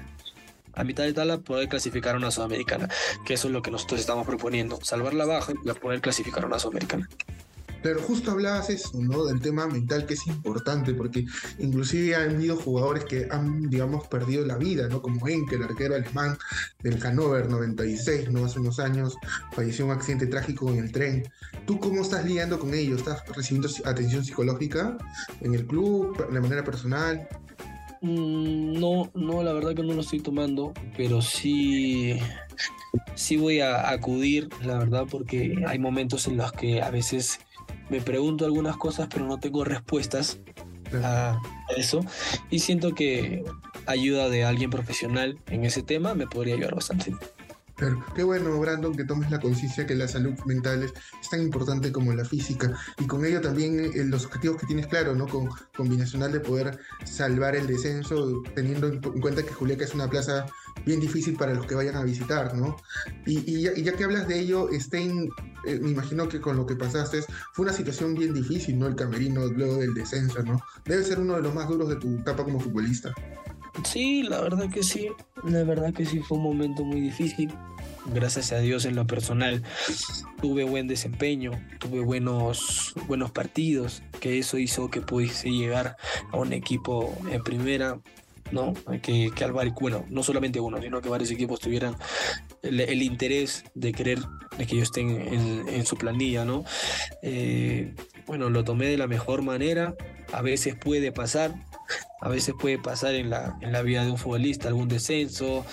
A 0.73 0.83
mitad 0.83 1.03
de 1.03 1.13
tabla 1.13 1.37
poder 1.37 1.69
clasificar 1.69 2.15
a 2.15 2.17
una 2.17 2.31
sudamericana, 2.31 2.89
que 3.25 3.35
eso 3.35 3.47
es 3.47 3.53
lo 3.53 3.61
que 3.61 3.71
nosotros 3.71 3.99
estamos 3.99 4.25
proponiendo, 4.25 4.79
salvar 4.81 5.13
la 5.13 5.25
baja 5.25 5.53
y 5.53 5.71
poder 5.73 6.01
clasificar 6.01 6.43
a 6.43 6.47
una 6.47 6.59
sudamericana. 6.59 7.07
Pero 7.83 8.01
justo 8.01 8.31
hablabas 8.31 8.69
eso, 8.69 8.91
¿no? 8.99 9.25
Del 9.25 9.41
tema 9.41 9.67
mental 9.67 10.05
que 10.05 10.13
es 10.13 10.25
importante, 10.25 10.93
porque 10.93 11.25
inclusive 11.59 12.15
han 12.15 12.35
habido 12.35 12.55
jugadores 12.55 13.03
que 13.03 13.27
han, 13.29 13.69
digamos, 13.69 14.07
perdido 14.07 14.45
la 14.45 14.57
vida, 14.57 14.87
¿no? 14.87 15.01
Como 15.01 15.27
Enke, 15.27 15.55
el 15.55 15.63
arquero 15.63 15.95
alemán 15.95 16.37
del 16.81 16.97
Hannover 16.99 17.49
96, 17.49 18.31
¿no? 18.31 18.45
Hace 18.45 18.59
unos 18.59 18.79
años 18.79 19.17
falleció 19.51 19.85
un 19.85 19.91
accidente 19.91 20.27
trágico 20.27 20.69
en 20.71 20.79
el 20.79 20.91
tren. 20.91 21.23
¿Tú 21.65 21.79
cómo 21.79 22.01
estás 22.01 22.25
lidiando 22.25 22.57
con 22.57 22.73
ellos? 22.73 22.99
¿Estás 22.99 23.23
recibiendo 23.35 23.69
atención 23.85 24.23
psicológica 24.23 24.97
en 25.41 25.53
el 25.53 25.67
club, 25.67 26.31
de 26.31 26.39
manera 26.39 26.63
personal? 26.63 27.27
Mm, 28.01 28.79
no, 28.79 29.11
no, 29.13 29.43
la 29.43 29.53
verdad 29.53 29.75
que 29.75 29.83
no 29.83 29.93
lo 29.93 30.01
estoy 30.01 30.19
tomando, 30.19 30.73
pero 30.97 31.21
sí, 31.21 32.19
sí 33.15 33.37
voy 33.37 33.61
a 33.61 33.89
acudir, 33.89 34.49
la 34.61 34.77
verdad, 34.77 35.05
porque 35.09 35.55
hay 35.67 35.79
momentos 35.79 36.27
en 36.27 36.37
los 36.37 36.51
que 36.51 36.81
a 36.81 36.89
veces 36.89 37.39
me 37.89 38.01
pregunto 38.01 38.45
algunas 38.45 38.77
cosas, 38.77 39.07
pero 39.11 39.25
no 39.25 39.39
tengo 39.39 39.63
respuestas 39.63 40.39
a 41.03 41.39
eso. 41.75 42.01
Y 42.49 42.59
siento 42.59 42.93
que 42.93 43.43
ayuda 43.85 44.29
de 44.29 44.45
alguien 44.45 44.69
profesional 44.69 45.37
en 45.47 45.65
ese 45.65 45.83
tema 45.83 46.13
me 46.13 46.27
podría 46.27 46.55
ayudar 46.55 46.75
bastante. 46.75 47.13
Qué 48.15 48.23
bueno, 48.23 48.59
Brandon, 48.59 48.95
que 48.95 49.03
tomes 49.03 49.31
la 49.31 49.39
conciencia 49.39 49.85
que 49.85 49.95
la 49.95 50.07
salud 50.07 50.33
mental 50.45 50.83
es, 50.83 50.93
tan 51.29 51.41
importante 51.41 51.91
como 51.91 52.13
la 52.13 52.25
física 52.25 52.71
y 52.99 53.07
con 53.07 53.25
ello 53.25 53.41
también 53.41 53.79
eh, 53.79 54.03
los 54.05 54.25
objetivos 54.25 54.57
que 54.57 54.67
tienes 54.67 54.87
claro, 54.87 55.15
¿no? 55.15 55.27
Con 55.27 55.49
combinacional 55.75 56.31
de 56.31 56.39
poder 56.39 56.77
salvar 57.05 57.55
el 57.55 57.65
descenso, 57.65 58.43
teniendo 58.55 58.87
en, 58.87 59.01
cuenta 59.01 59.43
que 59.43 59.53
Juliaca 59.53 59.83
es 59.83 59.93
una 59.93 60.09
plaza 60.09 60.45
bien 60.85 60.99
difícil 60.99 61.35
para 61.35 61.53
los 61.53 61.65
que 61.65 61.75
vayan 61.75 61.95
a 61.95 62.03
visitar, 62.03 62.55
¿no? 62.55 62.75
Y, 63.25 63.61
ya, 63.61 63.93
que 63.93 64.03
hablas 64.03 64.27
de 64.27 64.39
ello, 64.39 64.69
Stein, 64.73 65.29
eh, 65.65 65.79
me 65.81 65.91
imagino 65.91 66.27
que 66.27 66.39
con 66.39 66.57
lo 66.57 66.65
que 66.65 66.75
pasaste 66.75 67.23
fue 67.53 67.65
una 67.65 67.73
situación 67.73 68.13
bien 68.13 68.33
difícil, 68.33 68.77
¿no? 68.77 68.87
El 68.87 68.95
camerino 68.95 69.47
luego 69.47 69.77
del 69.77 69.93
descenso, 69.93 70.43
¿no? 70.43 70.59
Debe 70.85 71.03
ser 71.03 71.19
uno 71.19 71.35
de 71.35 71.41
los 71.41 71.53
más 71.53 71.67
duros 71.67 71.89
de 71.89 71.95
tu 71.95 72.19
etapa 72.19 72.43
como 72.43 72.59
futbolista. 72.59 73.13
Sí, 73.83 74.23
la 74.23 74.41
verdad 74.41 74.69
que 74.69 74.83
sí, 74.83 75.09
la 75.43 75.63
verdad 75.63 75.93
que 75.93 76.05
sí 76.05 76.19
fue 76.19 76.37
un 76.37 76.43
momento 76.43 76.83
muy 76.83 77.01
difícil. 77.01 77.51
Gracias 78.05 78.51
a 78.51 78.59
Dios 78.59 78.85
en 78.85 78.95
lo 78.95 79.07
personal 79.07 79.63
tuve 80.41 80.65
buen 80.65 80.87
desempeño, 80.87 81.51
tuve 81.79 82.01
buenos, 82.01 82.93
buenos 83.07 83.31
partidos, 83.31 84.03
que 84.19 84.39
eso 84.39 84.57
hizo 84.57 84.89
que 84.89 84.99
pudiese 84.99 85.49
llegar 85.49 85.95
a 86.31 86.37
un 86.37 86.51
equipo 86.51 87.15
en 87.31 87.41
primera, 87.43 88.01
¿no? 88.51 88.73
Que, 89.01 89.31
que 89.33 89.43
al 89.45 89.53
bueno, 89.53 90.05
no 90.09 90.21
solamente 90.21 90.59
uno, 90.59 90.81
sino 90.81 91.01
que 91.01 91.07
varios 91.07 91.31
equipos 91.31 91.61
tuvieran 91.61 91.95
el, 92.61 93.01
interés 93.01 93.63
de 93.73 93.93
querer 93.93 94.19
de 94.57 94.67
que 94.67 94.75
yo 94.75 94.83
esté 94.83 94.99
en, 94.99 95.65
en, 95.69 95.85
su 95.85 95.95
planilla, 95.95 96.43
¿no? 96.43 96.65
Eh, 97.21 97.95
bueno, 98.27 98.49
lo 98.49 98.63
tomé 98.63 98.87
de 98.87 98.97
la 98.97 99.07
mejor 99.07 99.41
manera, 99.41 99.95
a 100.31 100.41
veces 100.41 100.75
puede 100.75 101.11
pasar, 101.11 101.53
a 102.21 102.29
veces 102.29 102.55
puede 102.59 102.77
pasar 102.79 103.15
en 103.15 103.29
la, 103.29 103.57
en 103.61 103.71
la 103.71 103.81
vida 103.81 104.05
de 104.05 104.11
un 104.11 104.17
futbolista, 104.17 104.69
algún 104.69 104.87
descenso, 104.87 105.65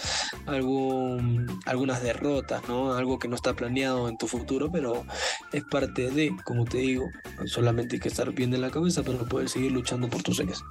algún, 0.47 1.61
algunas 1.67 2.03
derrotas, 2.03 2.63
¿no? 2.69 2.95
Algo 2.95 3.19
que 3.19 3.29
no 3.29 3.37
está 3.37 3.55
planeado 3.55 4.09
en 4.09 4.19
tu 4.19 4.27
futuro, 4.27 4.71
pero 4.71 5.05
es 5.53 5.63
parte 5.65 6.11
de, 6.11 6.33
como 6.45 6.65
te 6.65 6.79
digo, 6.79 7.09
solamente 7.47 7.97
hay 7.97 8.01
que 8.01 8.09
estar 8.09 8.33
bien 8.33 8.51
de 8.51 8.59
la 8.59 8.71
cabeza 8.71 9.03
para 9.03 9.19
poder 9.19 9.49
seguir 9.49 9.73
luchando 9.73 10.09
por 10.09 10.23
tus 10.23 10.37
sueños. 10.37 10.63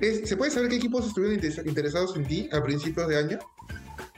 ¿Se 0.00 0.36
puede 0.36 0.50
saber 0.50 0.68
qué 0.68 0.76
equipos 0.76 1.06
estuvieron 1.06 1.42
interesados 1.66 2.14
en 2.16 2.24
ti 2.24 2.48
a 2.52 2.62
principios 2.62 3.08
de 3.08 3.16
año? 3.16 3.38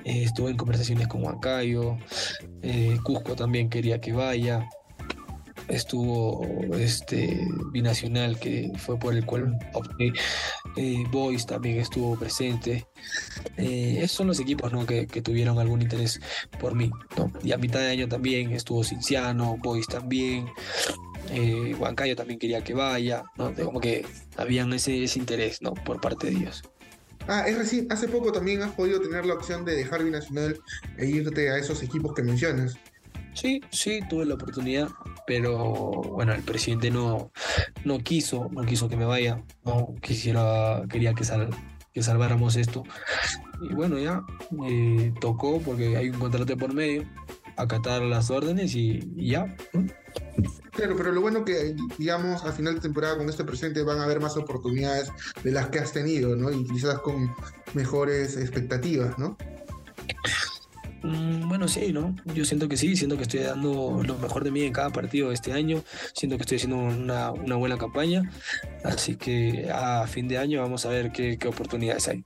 Eh, 0.05 0.25
estuve 0.25 0.51
en 0.51 0.57
conversaciones 0.57 1.07
con 1.07 1.23
Huancayo, 1.23 1.97
eh, 2.63 2.99
Cusco 3.05 3.37
también 3.37 3.69
quería 3.71 4.01
que 4.01 4.13
vaya, 4.13 4.69
estuvo 5.69 6.47
este 6.75 7.47
binacional 7.73 8.39
que 8.39 8.73
fue 8.77 8.99
por 8.99 9.15
el 9.15 9.25
cual 9.25 9.59
opté 9.73 10.13
eh, 10.77 11.05
Boys 11.11 11.47
también 11.47 11.79
estuvo 11.79 12.19
presente 12.19 12.87
eh, 13.57 13.99
esos 13.99 14.13
son 14.13 14.27
los 14.29 14.41
equipos 14.41 14.73
¿no? 14.73 14.87
que, 14.87 15.07
tuvieron 15.07 15.59
algún 15.59 15.83
interés 15.83 16.21
por 16.61 16.75
mí 16.75 16.91
y 17.43 17.53
a 17.53 17.59
mitad 17.59 17.81
de 17.81 17.89
año 17.89 18.09
también 18.09 18.53
estuvo 18.53 18.83
Cinciano 18.85 19.57
Boys 19.59 19.87
también 19.87 20.47
eh, 21.31 21.75
Huancayo 21.79 22.17
también 22.17 22.39
quería 22.39 22.63
que 22.65 22.75
vaya 22.75 23.25
como 23.37 23.81
que 23.81 24.07
habían 24.37 24.73
ese, 24.73 25.05
ese 25.05 25.19
interés 25.19 25.61
¿no? 25.61 25.75
por 25.75 26.01
parte 26.01 26.29
de 26.29 26.33
ellos 26.35 26.63
Ah, 27.31 27.47
es 27.47 27.59
recién, 27.59 27.87
hace 27.91 28.09
poco 28.09 28.33
también 28.33 28.63
has 28.63 28.73
podido 28.73 29.03
tener 29.03 29.27
la 29.27 29.35
opción 29.35 29.63
de 29.67 29.77
dejar 29.77 30.03
Binacional 30.03 30.59
e 30.97 31.05
irte 31.05 31.51
a 31.51 31.59
esos 31.59 31.83
equipos 31.83 32.15
que 32.15 32.23
mencionas. 32.23 32.79
Sí, 33.35 33.61
sí, 33.71 34.01
tuve 34.09 34.25
la 34.25 34.35
oportunidad, 34.35 34.89
pero 35.27 35.57
bueno, 35.57 36.35
el 36.35 36.43
presidente 36.43 36.91
no, 36.91 37.31
no 37.85 37.99
quiso, 37.99 38.49
no 38.51 38.63
quiso 38.63 38.89
que 38.89 38.97
me 38.97 39.05
vaya, 39.05 39.43
no 39.65 39.95
quisiera, 40.01 40.83
quería 40.91 41.15
que, 41.15 41.25
sal, 41.25 41.51
que 41.93 42.03
salváramos 42.03 42.57
esto. 42.57 42.83
Y 43.61 43.75
bueno, 43.75 43.99
ya 43.99 44.23
eh, 44.67 45.13
tocó 45.21 45.61
porque 45.61 45.97
hay 45.97 46.11
un 46.11 46.19
contrato 46.19 46.57
por 46.57 46.75
medio, 46.75 47.05
acatar 47.59 48.03
las 48.03 48.31
órdenes 48.31 48.75
y, 48.75 49.01
ya. 49.17 49.55
Claro, 50.73 50.95
pero 50.97 51.13
lo 51.13 51.21
bueno 51.21 51.45
que, 51.45 51.75
digamos, 51.99 52.45
a 52.45 52.53
final 52.53 52.77
de 52.77 52.81
temporada 52.81 53.17
con 53.19 53.29
este 53.29 53.45
presidente 53.45 53.83
van 53.83 53.99
a 53.99 54.05
haber 54.05 54.21
más 54.21 54.37
oportunidades 54.37 55.11
de 55.43 55.51
las 55.51 55.69
que 55.69 55.81
has 55.81 55.93
tenido, 55.93 56.37
¿no? 56.37 56.51
Y 56.53 56.65
quizás 56.65 57.01
con 57.01 57.35
mejores 57.75 58.37
expectativas, 58.37 59.19
¿no? 59.19 59.37
Mm, 61.03 61.49
bueno, 61.49 61.69
sí, 61.69 61.93
¿no? 61.93 62.15
Yo 62.35 62.45
siento 62.45 62.69
que 62.69 62.77
sí, 62.77 62.97
siento 62.97 63.17
que 63.17 63.23
estoy 63.23 63.41
dando 63.41 64.03
lo 64.05 64.19
mejor 64.19 64.43
de 64.45 64.51
mí 64.51 64.63
en 64.63 64.73
cada 64.73 64.91
partido 64.91 65.31
este 65.31 65.53
año, 65.53 65.83
siento 66.13 66.37
que 66.37 66.43
estoy 66.43 66.57
haciendo 66.57 66.79
una, 66.79 67.31
buena 67.31 67.79
campaña, 67.79 68.31
así 68.85 69.17
que 69.17 69.69
a 69.73 70.07
fin 70.07 70.27
de 70.27 70.39
año 70.39 70.61
vamos 70.61 70.87
a 70.87 70.89
ver 70.91 71.13
qué, 71.13 71.39
oportunidades 71.47 72.09
hay. 72.09 72.25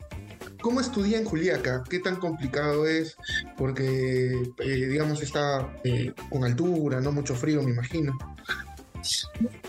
¿cómo 0.61 0.80
estudia 0.80 1.18
en 1.18 1.24
Juliaca? 1.24 1.82
¿Qué 1.90 1.98
tan 1.98 2.16
complicado 2.16 2.87
es? 2.87 3.16
Porque, 3.56 4.30
eh, 4.58 4.87
digamos, 4.87 5.20
está 5.20 5.68
eh, 5.82 6.12
con 6.30 6.44
altura, 6.44 7.00
no 7.00 7.11
mucho 7.11 7.35
frío, 7.35 7.62
me 7.62 7.72
imagino. 7.72 8.16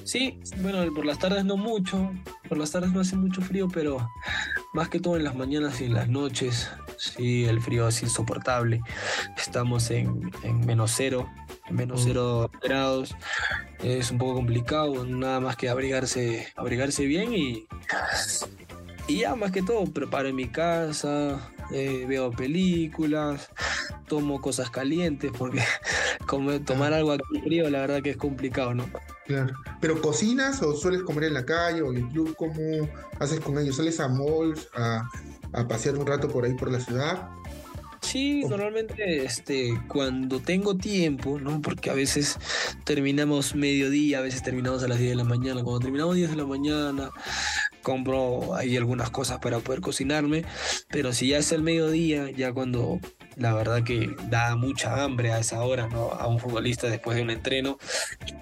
Sí, 0.04 0.40
bueno, 0.62 0.94
por 0.94 1.06
las 1.06 1.18
tardes 1.18 1.44
no 1.44 1.58
mucho, 1.58 2.12
por 2.48 2.60
las 2.60 2.72
tardes 2.72 2.92
no 2.92 3.00
hace 3.00 3.16
mucho 3.16 3.42
frío, 3.42 3.68
pero 3.68 4.08
más 4.74 4.90
que 4.90 5.00
todo 5.00 5.16
en 5.18 5.24
las 5.24 5.36
mañanas 5.36 5.80
y 5.82 5.86
en 5.86 5.94
las 5.94 6.10
noches, 6.10 6.70
sí, 6.98 7.46
el 7.46 7.62
frío 7.62 7.88
es 7.88 8.02
insoportable. 8.04 8.82
Estamos 9.38 9.90
en, 9.92 10.32
en 10.44 10.66
menos 10.66 10.92
cero, 10.96 11.30
en 11.68 11.76
menos 11.76 12.02
Mm. 12.02 12.04
cero 12.06 12.52
grados. 12.62 13.16
Es 13.84 14.12
un 14.12 14.18
poco 14.18 14.36
complicado, 14.36 15.06
nada 15.06 15.40
más 15.40 15.56
que 15.58 15.70
abrigarse, 15.70 16.48
abrigarse 16.56 17.06
bien 17.06 17.34
y, 17.34 17.68
y 19.08 19.20
ya 19.20 19.36
más 19.36 19.52
que 19.52 19.62
todo 19.62 19.86
preparo 19.86 20.30
en 20.30 20.36
mi 20.36 20.48
casa, 20.48 21.52
eh, 21.74 22.06
veo 22.08 22.32
películas, 22.32 23.50
tomo 24.08 24.42
cosas 24.42 24.70
calientes 24.70 25.32
porque 25.38 25.62
como 26.28 26.60
tomar 26.62 26.94
algo 26.94 27.12
aquí 27.12 27.42
frío 27.44 27.70
la 27.70 27.82
verdad 27.82 28.02
que 28.02 28.12
es 28.12 28.18
complicado, 28.18 28.74
¿no? 28.74 28.86
Claro. 29.26 29.54
¿Pero 29.80 30.02
cocinas 30.02 30.62
o 30.62 30.76
sueles 30.76 31.02
comer 31.04 31.26
en 31.26 31.34
la 31.34 31.46
calle 31.46 31.82
o 31.82 31.92
en 31.92 31.98
el 31.98 32.08
club? 32.10 32.36
¿Cómo 32.36 32.90
haces 33.20 33.40
con 33.40 33.58
ellos? 33.58 33.78
¿Sales 33.78 34.00
a 34.00 34.08
malls 34.08 34.70
a, 34.76 35.08
a 35.54 35.68
pasear 35.68 35.98
un 35.98 36.06
rato 36.06 36.28
por 36.28 36.46
ahí 36.46 36.54
por 36.54 36.72
la 36.72 36.80
ciudad? 36.80 37.30
Sí, 38.04 38.44
normalmente 38.48 39.24
este, 39.24 39.80
cuando 39.88 40.40
tengo 40.40 40.76
tiempo, 40.76 41.40
¿no? 41.40 41.62
Porque 41.62 41.90
a 41.90 41.94
veces 41.94 42.38
terminamos 42.84 43.56
mediodía, 43.56 44.20
a 44.20 44.22
veces 44.22 44.44
terminamos 44.44 44.84
a 44.84 44.88
las 44.90 45.00
10 45.00 45.12
de 45.12 45.16
la 45.16 45.24
mañana. 45.24 45.64
Cuando 45.64 45.80
terminamos 45.80 46.16
10 46.16 46.32
de 46.32 46.36
la 46.36 46.46
mañana, 46.46 47.10
compro 47.84 48.56
ahí 48.56 48.76
algunas 48.76 49.12
cosas 49.12 49.38
para 49.40 49.60
poder 49.60 49.82
cocinarme. 49.82 50.44
Pero 50.90 51.14
si 51.14 51.28
ya 51.28 51.38
es 51.38 51.52
el 51.52 51.62
mediodía, 51.62 52.32
ya 52.32 52.52
cuando 52.52 53.00
la 53.36 53.54
verdad 53.54 53.84
que 53.84 54.16
da 54.30 54.56
mucha 54.56 55.04
hambre 55.04 55.32
a 55.32 55.40
esa 55.40 55.62
hora, 55.64 55.88
¿no? 55.88 56.12
A 56.12 56.28
un 56.28 56.40
futbolista 56.40 56.88
después 56.88 57.18
de 57.18 57.24
un 57.24 57.30
entreno, 57.30 57.78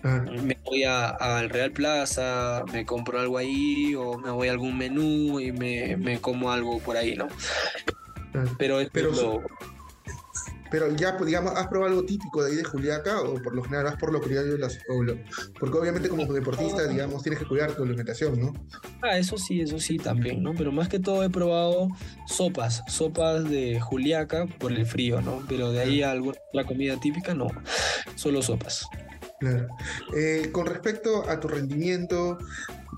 Ah, 0.04 0.24
me 0.44 0.58
voy 0.64 0.84
al 0.84 1.50
Real 1.50 1.72
Plaza, 1.72 2.64
me 2.72 2.86
compro 2.86 3.20
algo 3.20 3.38
ahí 3.38 3.94
o 3.96 4.18
me 4.18 4.32
voy 4.32 4.48
a 4.48 4.52
algún 4.52 4.78
menú 4.78 5.40
y 5.40 5.52
me, 5.52 5.96
me 5.98 6.20
como 6.20 6.52
algo 6.52 6.80
por 6.80 6.98
ahí, 6.98 7.16
¿no? 7.16 7.28
ah. 8.34 8.46
Pero 8.58 8.80
es 8.80 8.90
Pero- 8.92 9.12
lo- 9.12 9.44
Pero 10.72 10.90
ya, 10.96 11.18
pues, 11.18 11.28
digamos, 11.28 11.54
¿has 11.56 11.68
probado 11.68 11.92
algo 11.92 12.06
típico 12.06 12.42
de 12.44 12.52
ahí 12.52 12.56
de 12.58 12.64
Juliaca 12.64 13.22
o 13.22 13.36
por 13.42 13.54
lo 13.54 13.62
general 13.64 13.86
vas 13.86 13.98
por 13.98 14.12
lo 14.14 14.22
criollo? 14.22 14.58
las- 14.58 14.80
o 14.90 15.04
lo- 15.04 15.18
Porque 15.60 15.78
obviamente 15.78 16.08
como 16.10 16.26
deportista, 16.32 16.88
digamos, 16.88 17.22
tienes 17.22 17.40
que 17.40 17.46
cuidar 17.46 17.74
tu 17.76 17.84
alimentación, 17.84 18.40
¿no? 18.40 18.54
Ah, 19.02 19.18
eso 19.18 19.38
sí, 19.38 19.60
eso 19.62 19.80
sí 19.80 19.98
también, 19.98 20.42
¿no? 20.42 20.54
Pero 20.56 20.72
más 20.72 20.88
que 20.88 21.00
todo 21.00 21.24
he 21.24 21.30
probado 21.30 21.90
sopas, 22.26 22.82
sopas 22.88 23.44
de 23.50 23.80
Juliaca 23.82 24.46
por 24.60 24.72
el 24.72 24.86
frío, 24.86 25.22
¿no? 25.22 25.44
Pero 25.50 25.72
de 25.72 25.82
ahí 25.82 26.02
a 26.04 26.12
alguna 26.12 26.38
otra 26.54 26.64
comida 26.66 26.98
típica, 27.00 27.34
no, 27.34 27.48
solo 28.16 28.42
sopas. 28.42 28.88
Claro. 29.42 29.70
Eh, 30.16 30.50
con 30.52 30.68
respecto 30.68 31.28
a 31.28 31.40
tu 31.40 31.48
rendimiento, 31.48 32.38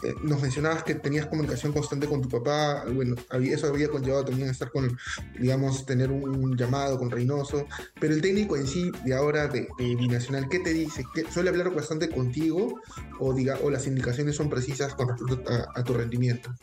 eh, 0.03 0.13
nos 0.23 0.41
mencionabas 0.41 0.83
que 0.83 0.95
tenías 0.95 1.25
comunicación 1.27 1.71
constante 1.71 2.05
con 2.05 2.21
tu 2.21 2.27
papá. 2.27 2.83
Bueno, 2.93 3.15
había- 3.29 3.55
eso 3.55 3.67
había 3.67 3.87
conllevado 3.87 4.25
también 4.25 4.49
estar 4.49 4.69
con, 4.69 4.97
digamos, 5.39 5.85
tener 5.85 6.11
un 6.11 6.57
llamado 6.57 6.99
con 6.99 7.09
Reynoso. 7.09 7.65
Pero 7.97 8.13
el 8.13 8.21
técnico 8.21 8.57
en 8.57 8.67
sí, 8.67 8.91
de 9.05 9.13
ahora, 9.13 9.47
de, 9.47 9.69
Binacional, 9.95 10.49
¿qué 10.49 10.59
te 10.59 10.73
dice? 10.73 11.05
¿Qué- 11.13 11.23
¿Suele 11.31 11.49
hablar 11.49 11.73
bastante 11.73 12.09
contigo 12.09 12.81
o, 13.19 13.33
diga, 13.33 13.57
o 13.63 13.69
las 13.69 13.87
indicaciones 13.87 14.35
son 14.35 14.49
precisas 14.49 14.93
con 14.95 15.07
respecto 15.07 15.49
a, 15.49 15.79
a 15.79 15.83
tu 15.85 15.93
rendimiento? 15.93 16.53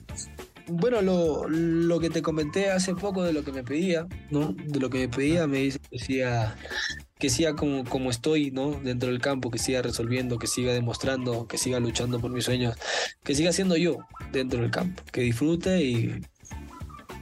Bueno, 0.71 1.03
lo, 1.03 1.49
lo 1.49 2.01
que 2.01 2.11
te 2.11 2.23
comenté 2.23 2.71
hace 2.71 2.95
poco 2.95 3.23
de 3.23 3.33
lo 3.33 3.45
que 3.45 3.53
me 3.53 3.63
pedía, 3.65 4.07
¿no? 4.31 4.53
De 4.53 4.79
lo 4.81 4.89
que 4.91 4.99
me 4.99 5.09
pedía, 5.09 5.47
me 5.47 5.59
dice, 5.59 5.81
decía 5.91 6.57
que 7.19 7.29
siga 7.29 7.55
como, 7.55 7.85
como 7.85 8.11
estoy, 8.11 8.51
¿no? 8.51 8.71
Dentro 8.83 9.11
del 9.11 9.21
campo, 9.21 9.51
que 9.51 9.59
siga 9.59 9.83
resolviendo, 9.83 10.39
que 10.39 10.47
siga 10.47 10.73
demostrando, 10.73 11.47
que 11.47 11.59
siga 11.59 11.81
luchando 11.81 12.19
por 12.21 12.31
mis 12.31 12.45
sueños, 12.45 12.77
que 13.23 13.35
siga 13.35 13.53
siendo 13.53 13.77
yo 13.77 13.99
dentro 14.33 14.61
del 14.61 14.71
campo, 14.71 15.03
que 15.13 15.21
disfrute 15.23 15.83
y, 15.83 16.21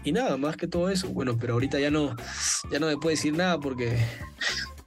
y 0.05 0.13
nada, 0.13 0.37
más 0.37 0.57
que 0.57 0.69
todo 0.69 0.89
eso. 0.91 1.09
Bueno, 1.09 1.37
pero 1.39 1.55
ahorita 1.55 1.81
ya 1.81 1.91
no, 1.91 2.15
ya 2.71 2.79
no 2.79 2.87
me 2.87 2.97
puede 2.97 3.17
decir 3.17 3.35
nada 3.35 3.59
porque 3.59 3.99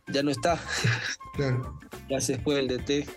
ya 0.07 0.23
no 0.23 0.31
está, 0.31 0.59
Claro. 1.35 1.77
ya 2.09 2.21
se 2.21 2.37
fue 2.39 2.59
el 2.59 2.67
DT, 2.67 3.07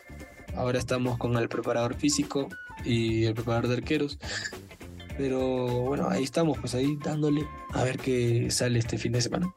ahora 0.56 0.78
estamos 0.78 1.18
con 1.18 1.36
el 1.36 1.48
preparador 1.48 1.94
físico 1.96 2.48
y 2.84 3.24
el 3.24 3.34
preparador 3.34 3.68
de 3.68 3.74
arqueros. 3.76 4.18
Pero 5.16 5.66
bueno, 5.66 6.08
ahí 6.08 6.24
estamos, 6.24 6.58
pues 6.58 6.74
ahí 6.74 6.98
dándole 7.02 7.46
a 7.72 7.84
ver 7.84 7.98
qué 7.98 8.50
sale 8.50 8.78
este 8.78 8.98
fin 8.98 9.12
de 9.12 9.20
semana. 9.20 9.54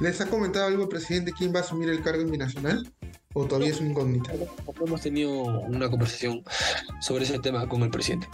¿Les 0.00 0.20
ha 0.20 0.26
comentado 0.26 0.66
algo 0.66 0.84
el 0.84 0.88
presidente 0.88 1.32
quién 1.36 1.52
va 1.54 1.58
a 1.58 1.62
asumir 1.62 1.90
el 1.90 2.02
cargo 2.02 2.22
en 2.22 2.30
Binacional? 2.30 2.90
¿O 3.34 3.44
todavía 3.44 3.70
es 3.70 3.80
una 3.80 3.90
incógnita? 3.90 4.32
No 4.32 4.86
hemos 4.86 5.00
tenido 5.02 5.30
una 5.30 5.88
conversación 5.88 6.42
sobre 7.00 7.24
ese 7.24 7.38
tema 7.38 7.68
con 7.68 7.82
el 7.82 7.90
presidente. 7.90 8.26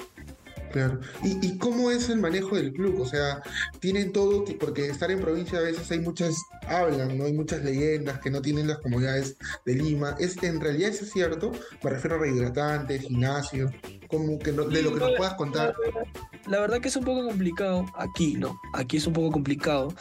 Claro. 0.72 1.00
¿Y, 1.22 1.46
y 1.46 1.58
cómo 1.58 1.90
es 1.90 2.08
el 2.10 2.18
manejo 2.18 2.56
del 2.56 2.72
club? 2.72 3.00
O 3.00 3.06
sea, 3.06 3.40
tienen 3.80 4.12
todo, 4.12 4.44
porque 4.58 4.86
estar 4.88 5.10
en 5.10 5.20
provincia 5.20 5.58
a 5.58 5.62
veces 5.62 5.90
hay 5.90 6.00
muchas, 6.00 6.34
hablan, 6.66 7.16
¿no? 7.16 7.24
Hay 7.24 7.32
muchas 7.32 7.62
leyendas 7.64 8.18
que 8.20 8.30
no 8.30 8.42
tienen 8.42 8.66
las 8.68 8.78
comodidades 8.78 9.36
de 9.64 9.74
Lima. 9.74 10.16
¿Es, 10.18 10.42
¿En 10.42 10.60
realidad 10.60 10.90
eso 10.90 11.04
es 11.04 11.12
cierto? 11.12 11.52
Me 11.82 11.90
refiero 11.90 12.16
a 12.16 12.18
rehidratantes, 12.18 13.02
gimnasio, 13.02 13.70
como 14.08 14.38
que 14.38 14.52
no- 14.52 14.64
de 14.64 14.82
lo 14.82 14.92
que 14.92 15.00
nos 15.00 15.12
puedas 15.16 15.34
contar. 15.34 15.74
La 16.46 16.60
verdad 16.60 16.80
que 16.80 16.88
es 16.88 16.96
un 16.96 17.04
poco 17.04 17.26
complicado 17.26 17.86
aquí, 17.96 18.34
¿no? 18.34 18.60
Aquí 18.74 18.98
es 18.98 19.06
un 19.06 19.12
poco 19.14 19.32
complicado 19.32 19.94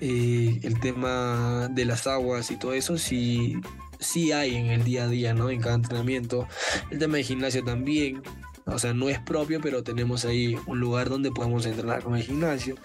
eh, 0.00 0.58
el 0.62 0.78
tema 0.80 1.68
de 1.70 1.84
las 1.84 2.06
aguas 2.06 2.50
y 2.50 2.56
todo 2.58 2.72
eso, 2.72 2.98
sí, 2.98 3.56
sí 3.98 4.32
hay 4.32 4.54
en 4.56 4.66
el 4.66 4.84
día 4.84 5.04
a 5.04 5.08
día, 5.08 5.32
¿no? 5.34 5.48
En 5.50 5.60
cada 5.60 5.76
entrenamiento. 5.76 6.46
El 6.90 6.98
tema 6.98 7.16
de 7.16 7.22
gimnasio 7.24 7.64
también. 7.64 8.22
O 8.70 8.78
sea, 8.78 8.94
no 8.94 9.08
es 9.08 9.18
propio, 9.20 9.60
pero 9.60 9.82
tenemos 9.82 10.24
ahí 10.24 10.56
un 10.66 10.80
lugar 10.80 11.08
donde 11.08 11.30
podemos 11.30 11.66
entrenar 11.66 12.02
con 12.02 12.16
el 12.16 12.22
gimnasio. 12.22 12.76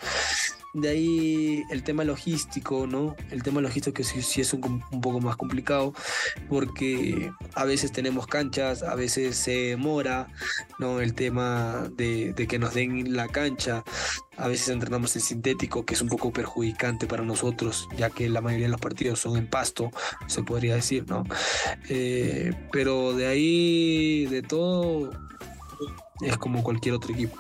De 0.74 0.90
ahí 0.90 1.64
el 1.70 1.84
tema 1.84 2.04
logístico, 2.04 2.88
¿no? 2.88 3.16
El 3.30 3.44
tema 3.44 3.62
logístico 3.62 3.94
que 3.94 4.04
sí, 4.04 4.42
es 4.42 4.54
un, 4.54 4.82
poco 5.02 5.20
más 5.22 5.36
complicado 5.36 5.94
porque 6.50 7.32
a 7.54 7.64
veces 7.64 7.92
tenemos 7.92 8.26
canchas, 8.26 8.82
a 8.82 8.96
veces 8.96 9.38
se 9.38 9.52
demora, 9.52 10.28
¿no? 10.80 11.00
El 11.00 11.14
tema 11.14 11.88
de, 11.96 12.34
de 12.34 12.48
que 12.48 12.58
nos 12.58 12.74
den 12.74 13.16
la 13.16 13.28
cancha. 13.28 13.84
A 14.36 14.48
veces 14.48 14.70
entrenamos 14.70 15.16
en 15.16 15.22
sintético, 15.22 15.86
que 15.86 15.94
es 15.94 16.02
un 16.02 16.10
poco 16.10 16.34
perjudicante 16.34 17.06
para 17.06 17.24
nosotros, 17.24 17.88
ya 17.96 18.10
que 18.10 18.28
la 18.30 18.42
mayoría 18.42 18.66
de 18.66 18.72
los 18.72 18.82
partidos 18.82 19.20
son 19.20 19.38
en 19.38 19.48
pasto, 19.48 19.92
se 20.26 20.42
podría 20.42 20.74
decir, 20.74 21.06
¿no? 21.08 21.24
Eh, 21.88 22.52
pero 22.72 23.14
de 23.14 23.28
ahí, 23.28 24.26
de 24.26 24.42
todo, 24.42 25.12
es 26.22 26.38
como 26.38 26.64
cualquier 26.64 26.96
otro 26.96 27.14
equipo. 27.14 27.38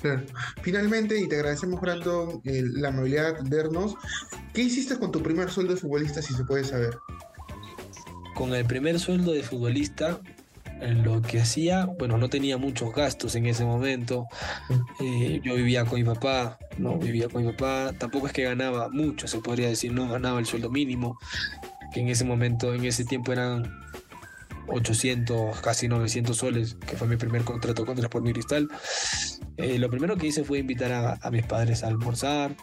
Claro. 0.00 0.22
Finalmente, 0.62 1.18
y 1.18 1.28
te 1.28 1.36
agradecemos, 1.36 1.80
Brandon, 1.80 2.40
eh, 2.44 2.62
la 2.64 2.88
amabilidad 2.88 3.22
de 3.22 3.30
atendernos. 3.30 3.94
¿Qué 4.52 4.62
hiciste 4.62 4.98
con 4.98 5.12
tu 5.12 5.22
primer 5.22 5.48
sueldo 5.50 5.74
de 5.74 5.80
futbolista, 5.80 6.20
si 6.20 6.34
se 6.34 6.44
puede 6.44 6.64
saber? 6.64 6.98
Con 8.34 8.52
el 8.52 8.64
primer 8.64 8.98
sueldo 8.98 9.32
de 9.32 9.44
futbolista, 9.44 10.20
eh, 10.80 10.92
lo 10.92 11.22
que 11.22 11.40
hacía, 11.40 11.86
bueno, 11.86 12.18
no 12.18 12.28
tenía 12.28 12.58
muchos 12.58 12.92
gastos 12.92 13.36
en 13.36 13.46
ese 13.46 13.64
momento. 13.64 14.26
Eh, 15.00 15.40
yo 15.44 15.54
vivía 15.54 15.84
con 15.84 16.00
mi 16.00 16.04
papá, 16.04 16.58
no 16.78 16.98
vivía 16.98 17.28
con 17.28 17.46
mi 17.46 17.52
papá. 17.52 17.92
Tampoco 17.96 18.26
es 18.26 18.32
que 18.32 18.42
ganaba 18.42 18.88
mucho, 18.88 19.28
se 19.28 19.38
podría 19.38 19.68
decir, 19.68 19.92
no 19.92 20.08
ganaba 20.08 20.40
el 20.40 20.46
sueldo 20.46 20.68
mínimo, 20.68 21.16
que 21.94 22.00
en 22.00 22.08
ese 22.08 22.24
momento, 22.24 22.74
en 22.74 22.84
ese 22.84 23.04
tiempo 23.04 23.32
eran 23.32 23.81
800, 24.68 25.60
casi 25.60 25.88
900 25.88 26.36
soles, 26.36 26.76
que 26.86 26.96
fue 26.96 27.06
mi 27.08 27.16
primer 27.16 27.42
contrato 27.42 27.84
con 27.84 27.96
Transport 27.96 28.24
Mi 28.24 28.32
Cristal. 28.32 28.68
Eh, 29.56 29.78
lo 29.78 29.90
primero 29.90 30.16
que 30.16 30.26
hice 30.28 30.44
fue 30.44 30.58
invitar 30.58 30.92
a, 30.92 31.18
a 31.20 31.30
mis 31.30 31.44
padres 31.44 31.82
a 31.84 31.88
almorzar, 31.88 32.56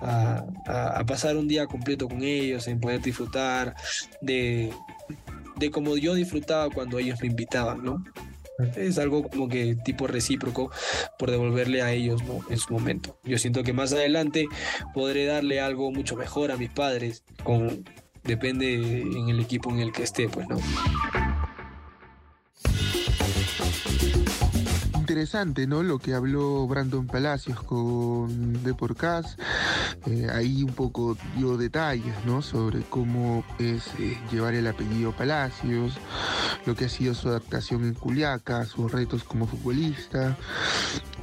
a, 0.00 0.44
a- 0.66 0.98
a 1.00 1.06
pasar 1.06 1.36
un 1.36 1.48
día 1.48 1.66
completo 1.66 2.08
con 2.08 2.22
ellos, 2.22 2.68
en 2.68 2.80
poder 2.80 3.00
disfrutar 3.00 3.74
de, 4.20 4.72
de 5.56 5.70
como 5.70 5.96
yo 5.96 6.14
disfrutaba 6.14 6.68
cuando 6.70 6.98
ellos 6.98 7.20
me 7.22 7.28
invitaban, 7.28 7.82
¿no? 7.82 8.04
Es 8.76 8.98
algo 8.98 9.28
como 9.28 9.48
que 9.48 9.74
tipo 9.84 10.06
recíproco 10.06 10.70
por 11.18 11.28
devolverle 11.32 11.82
a 11.82 11.90
ellos 11.92 12.22
¿no? 12.22 12.38
en 12.48 12.56
su 12.58 12.72
momento. 12.72 13.18
Yo 13.24 13.36
siento 13.36 13.64
que 13.64 13.72
más 13.72 13.92
adelante 13.92 14.46
podré 14.92 15.24
darle 15.26 15.60
algo 15.60 15.90
mucho 15.90 16.14
mejor 16.14 16.52
a 16.52 16.56
mis 16.56 16.70
padres, 16.70 17.24
con, 17.42 17.82
depende 18.22 19.00
en 19.00 19.28
el 19.28 19.40
equipo 19.40 19.70
en 19.72 19.80
el 19.80 19.90
que 19.92 20.04
esté, 20.04 20.28
pues, 20.28 20.46
¿no? 20.48 20.56
Interesante, 25.14 25.68
¿no? 25.68 25.84
Lo 25.84 26.00
que 26.00 26.12
habló 26.12 26.66
Brandon 26.66 27.06
Palacios 27.06 27.62
con 27.62 28.64
Deporcast. 28.64 29.38
Eh, 30.06 30.26
ahí 30.32 30.64
un 30.64 30.72
poco 30.72 31.16
dio 31.36 31.56
detalles, 31.56 32.16
¿no? 32.26 32.42
Sobre 32.42 32.80
cómo 32.80 33.44
es 33.60 33.86
eh, 34.00 34.18
llevar 34.32 34.54
el 34.54 34.66
apellido 34.66 35.12
Palacios, 35.12 35.98
lo 36.66 36.74
que 36.74 36.86
ha 36.86 36.88
sido 36.88 37.14
su 37.14 37.28
adaptación 37.28 37.84
en 37.84 37.94
Culiaca, 37.94 38.64
sus 38.64 38.90
retos 38.90 39.22
como 39.22 39.46
futbolista. 39.46 40.36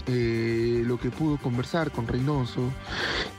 Eh, 0.08 0.84
lo 0.86 1.00
que 1.00 1.10
pudo 1.10 1.38
conversar 1.38 1.92
con 1.92 2.08
Reynoso 2.08 2.72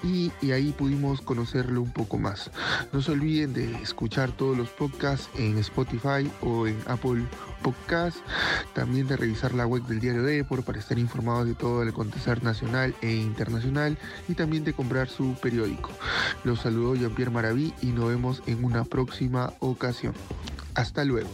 y, 0.03 0.33
ahí 0.53 0.73
pudimos 0.73 1.21
conocerlo 1.21 1.81
un 1.81 1.93
poco 1.93 2.19
más. 2.19 2.51
No 2.93 3.03
se 3.03 3.13
olviden 3.13 3.53
de 3.53 3.71
escuchar 3.83 4.33
todos 4.33 4.57
los 4.57 4.69
podcasts 4.71 5.29
en 5.37 5.59
Spotify 5.59 6.31
o 6.41 6.67
en 6.67 6.79
Apple 6.87 7.25
Podcasts, 7.63 8.21
también 8.75 9.07
de 9.07 9.17
revisar 9.17 9.55
la 9.55 9.67
web 9.67 9.83
del 9.85 10.01
diario 10.01 10.23
Depor 10.23 10.65
para 10.65 10.79
estar 10.79 10.99
informados 10.99 11.47
de 11.47 11.55
todo 11.55 11.83
el 11.83 11.91
acontecer 11.91 12.43
nacional 12.43 12.95
e 13.01 13.13
internacional 13.13 13.99
y 14.29 14.35
también 14.35 14.65
de 14.65 14.73
comprar 14.73 15.09
su 15.09 15.35
periódico. 15.41 15.91
Los 16.45 16.61
saludo 16.61 16.95
Jean-Pierre 16.95 17.31
Maraví 17.31 17.73
y 17.81 17.87
nos 17.87 18.09
vemos 18.09 18.43
en 18.47 18.65
una 18.65 18.85
próxima 18.85 19.53
ocasión. 19.61 20.15
Hasta 20.75 21.05
luego. 21.05 21.31